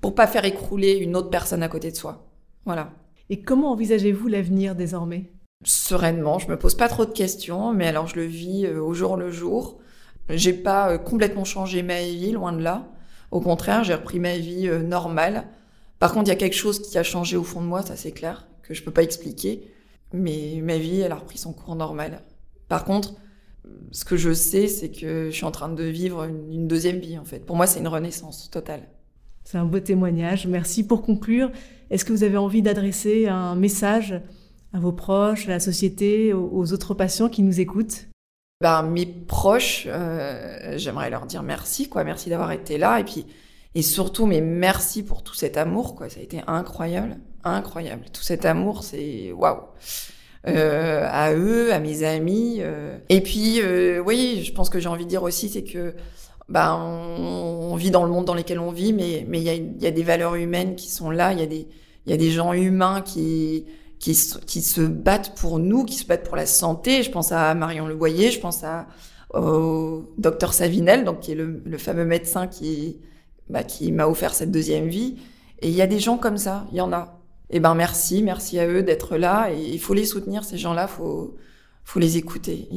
pour 0.00 0.14
pas 0.14 0.26
faire 0.26 0.44
écrouler 0.44 0.94
une 0.94 1.16
autre 1.16 1.30
personne 1.30 1.62
à 1.62 1.68
côté 1.68 1.90
de 1.90 1.96
soi. 1.96 2.26
Voilà. 2.66 2.92
Et 3.30 3.40
comment 3.40 3.70
envisagez-vous 3.72 4.28
l'avenir 4.28 4.74
désormais? 4.74 5.32
Sereinement, 5.64 6.38
je 6.38 6.48
me 6.48 6.58
pose 6.58 6.74
pas 6.74 6.88
trop 6.88 7.04
de 7.04 7.12
questions, 7.12 7.72
mais 7.72 7.86
alors 7.86 8.06
je 8.06 8.16
le 8.16 8.24
vis 8.24 8.66
euh, 8.66 8.80
au 8.80 8.94
jour 8.94 9.16
le 9.16 9.30
jour. 9.30 9.78
J'ai 10.28 10.52
pas 10.52 10.90
euh, 10.90 10.98
complètement 10.98 11.44
changé 11.44 11.82
ma 11.82 12.02
vie, 12.02 12.32
loin 12.32 12.52
de 12.52 12.62
là. 12.62 12.88
Au 13.30 13.40
contraire, 13.40 13.84
j'ai 13.84 13.94
repris 13.94 14.20
ma 14.20 14.36
vie 14.36 14.68
euh, 14.68 14.82
normale 14.82 15.46
par 16.02 16.12
contre, 16.12 16.26
il 16.26 16.30
y 16.30 16.32
a 16.32 16.36
quelque 16.36 16.56
chose 16.56 16.82
qui 16.82 16.98
a 16.98 17.04
changé 17.04 17.36
au 17.36 17.44
fond 17.44 17.60
de 17.60 17.66
moi, 17.66 17.82
ça 17.82 17.94
c'est 17.94 18.10
clair, 18.10 18.48
que 18.64 18.74
je 18.74 18.82
peux 18.82 18.90
pas 18.90 19.04
expliquer. 19.04 19.68
Mais 20.12 20.60
ma 20.60 20.76
vie, 20.76 20.98
elle 20.98 21.12
a 21.12 21.14
repris 21.14 21.38
son 21.38 21.52
cours 21.52 21.76
normal. 21.76 22.22
Par 22.66 22.84
contre, 22.84 23.14
ce 23.92 24.04
que 24.04 24.16
je 24.16 24.32
sais, 24.32 24.66
c'est 24.66 24.90
que 24.90 25.26
je 25.30 25.30
suis 25.30 25.44
en 25.44 25.52
train 25.52 25.68
de 25.68 25.84
vivre 25.84 26.24
une, 26.24 26.66
deuxième 26.66 26.98
vie, 26.98 27.16
en 27.18 27.24
fait. 27.24 27.46
Pour 27.46 27.54
moi, 27.54 27.68
c'est 27.68 27.78
une 27.78 27.86
renaissance 27.86 28.50
totale. 28.50 28.88
C'est 29.44 29.58
un 29.58 29.64
beau 29.64 29.78
témoignage. 29.78 30.48
Merci 30.48 30.84
pour 30.84 31.02
conclure. 31.02 31.52
Est-ce 31.90 32.04
que 32.04 32.12
vous 32.12 32.24
avez 32.24 32.36
envie 32.36 32.62
d'adresser 32.62 33.28
un 33.28 33.54
message 33.54 34.20
à 34.72 34.80
vos 34.80 34.92
proches, 34.92 35.46
à 35.48 35.50
la 35.50 35.60
société, 35.60 36.32
aux 36.32 36.72
autres 36.72 36.94
patients 36.94 37.28
qui 37.28 37.42
nous 37.42 37.60
écoutent 37.60 38.08
ben, 38.60 38.82
Mes 38.82 39.06
proches, 39.06 39.86
euh, 39.86 40.76
j'aimerais 40.76 41.10
leur 41.10 41.26
dire 41.26 41.42
merci, 41.42 41.88
quoi. 41.88 42.04
Merci 42.04 42.30
d'avoir 42.30 42.52
été 42.52 42.78
là. 42.78 43.00
Et 43.00 43.04
puis, 43.04 43.26
et 43.74 43.82
surtout, 43.82 44.26
mais 44.26 44.40
merci 44.40 45.02
pour 45.02 45.22
tout 45.22 45.34
cet 45.34 45.56
amour, 45.56 45.94
quoi. 45.94 46.08
Ça 46.08 46.20
a 46.20 46.22
été 46.22 46.40
incroyable, 46.46 47.18
incroyable. 47.44 48.04
Tout 48.12 48.22
cet 48.22 48.44
amour, 48.44 48.84
c'est 48.84 49.32
waouh. 49.32 49.60
Euh, 50.48 51.06
à 51.08 51.32
eux, 51.34 51.72
à 51.72 51.78
mes 51.78 52.02
amis. 52.02 52.56
Euh. 52.60 52.98
Et 53.08 53.20
puis, 53.20 53.60
euh, 53.60 54.00
oui, 54.00 54.42
je 54.44 54.52
pense 54.52 54.70
que 54.70 54.80
j'ai 54.80 54.88
envie 54.88 55.04
de 55.04 55.10
dire 55.10 55.22
aussi, 55.22 55.48
c'est 55.48 55.62
que 55.62 55.94
bah, 56.48 56.76
on, 56.76 57.76
vit 57.76 57.90
dans 57.90 58.04
le 58.04 58.10
monde 58.10 58.24
dans 58.24 58.34
lequel 58.34 58.58
on 58.58 58.72
vit, 58.72 58.92
mais 58.92 59.24
mais 59.28 59.38
il 59.38 59.44
y 59.44 59.50
a, 59.50 59.54
y 59.54 59.86
a 59.86 59.90
des 59.90 60.02
valeurs 60.02 60.34
humaines 60.34 60.74
qui 60.74 60.90
sont 60.90 61.10
là. 61.10 61.32
Il 61.32 61.40
y 61.40 61.66
il 62.04 62.10
y 62.10 62.12
a 62.12 62.16
des 62.16 62.32
gens 62.32 62.52
humains 62.52 63.00
qui 63.00 63.66
qui, 64.02 64.18
qui 64.46 64.62
se 64.62 64.80
battent 64.80 65.36
pour 65.36 65.60
nous, 65.60 65.84
qui 65.84 65.94
se 65.94 66.04
battent 66.04 66.24
pour 66.24 66.36
la 66.36 66.46
santé. 66.46 67.04
Je 67.04 67.10
pense 67.10 67.30
à 67.30 67.54
Marion 67.54 67.86
Levoyer, 67.86 68.32
je 68.32 68.40
pense 68.40 68.64
à 68.64 68.88
au 69.32 70.12
docteur 70.18 70.52
Savinel, 70.52 71.04
donc 71.04 71.20
qui 71.20 71.32
est 71.32 71.36
le, 71.36 71.62
le 71.64 71.78
fameux 71.78 72.04
médecin 72.04 72.48
qui 72.48 72.98
bah, 73.48 73.62
qui 73.62 73.92
m'a 73.92 74.08
offert 74.08 74.34
cette 74.34 74.50
deuxième 74.50 74.88
vie. 74.88 75.16
Et 75.60 75.68
il 75.68 75.74
y 75.74 75.80
a 75.82 75.86
des 75.86 76.00
gens 76.00 76.18
comme 76.18 76.36
ça, 76.36 76.66
il 76.72 76.78
y 76.78 76.80
en 76.80 76.92
a. 76.92 77.20
Et 77.48 77.56
eh 77.56 77.60
ben 77.60 77.74
merci, 77.74 78.22
merci 78.22 78.58
à 78.58 78.66
eux 78.66 78.82
d'être 78.82 79.16
là. 79.16 79.52
Et 79.52 79.60
il 79.60 79.78
faut 79.78 79.94
les 79.94 80.04
soutenir, 80.04 80.42
ces 80.44 80.58
gens-là, 80.58 80.88
faut 80.88 81.36
faut 81.84 82.00
les 82.00 82.16
écouter. 82.16 82.68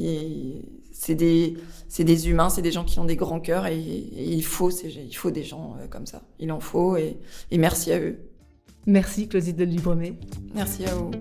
C'est 0.94 1.16
des 1.16 1.58
c'est 1.90 2.04
des 2.04 2.30
humains, 2.30 2.50
c'est 2.50 2.62
des 2.62 2.72
gens 2.72 2.84
qui 2.84 3.00
ont 3.00 3.06
des 3.06 3.16
grands 3.16 3.40
cœurs 3.40 3.66
et, 3.66 3.80
et 3.80 4.32
il 4.32 4.44
faut 4.44 4.70
il 4.70 5.16
faut 5.16 5.32
des 5.32 5.44
gens 5.44 5.76
euh, 5.82 5.88
comme 5.88 6.06
ça. 6.06 6.22
Il 6.40 6.52
en 6.52 6.60
faut 6.60 6.98
et, 6.98 7.18
et 7.50 7.58
merci 7.58 7.92
à 7.92 8.00
eux. 8.00 8.20
Merci 8.88 9.28
Claudine 9.28 9.56
de 9.56 9.64
Libremet. 9.66 10.14
Merci 10.54 10.86
à 10.86 10.94
vous. 10.94 11.12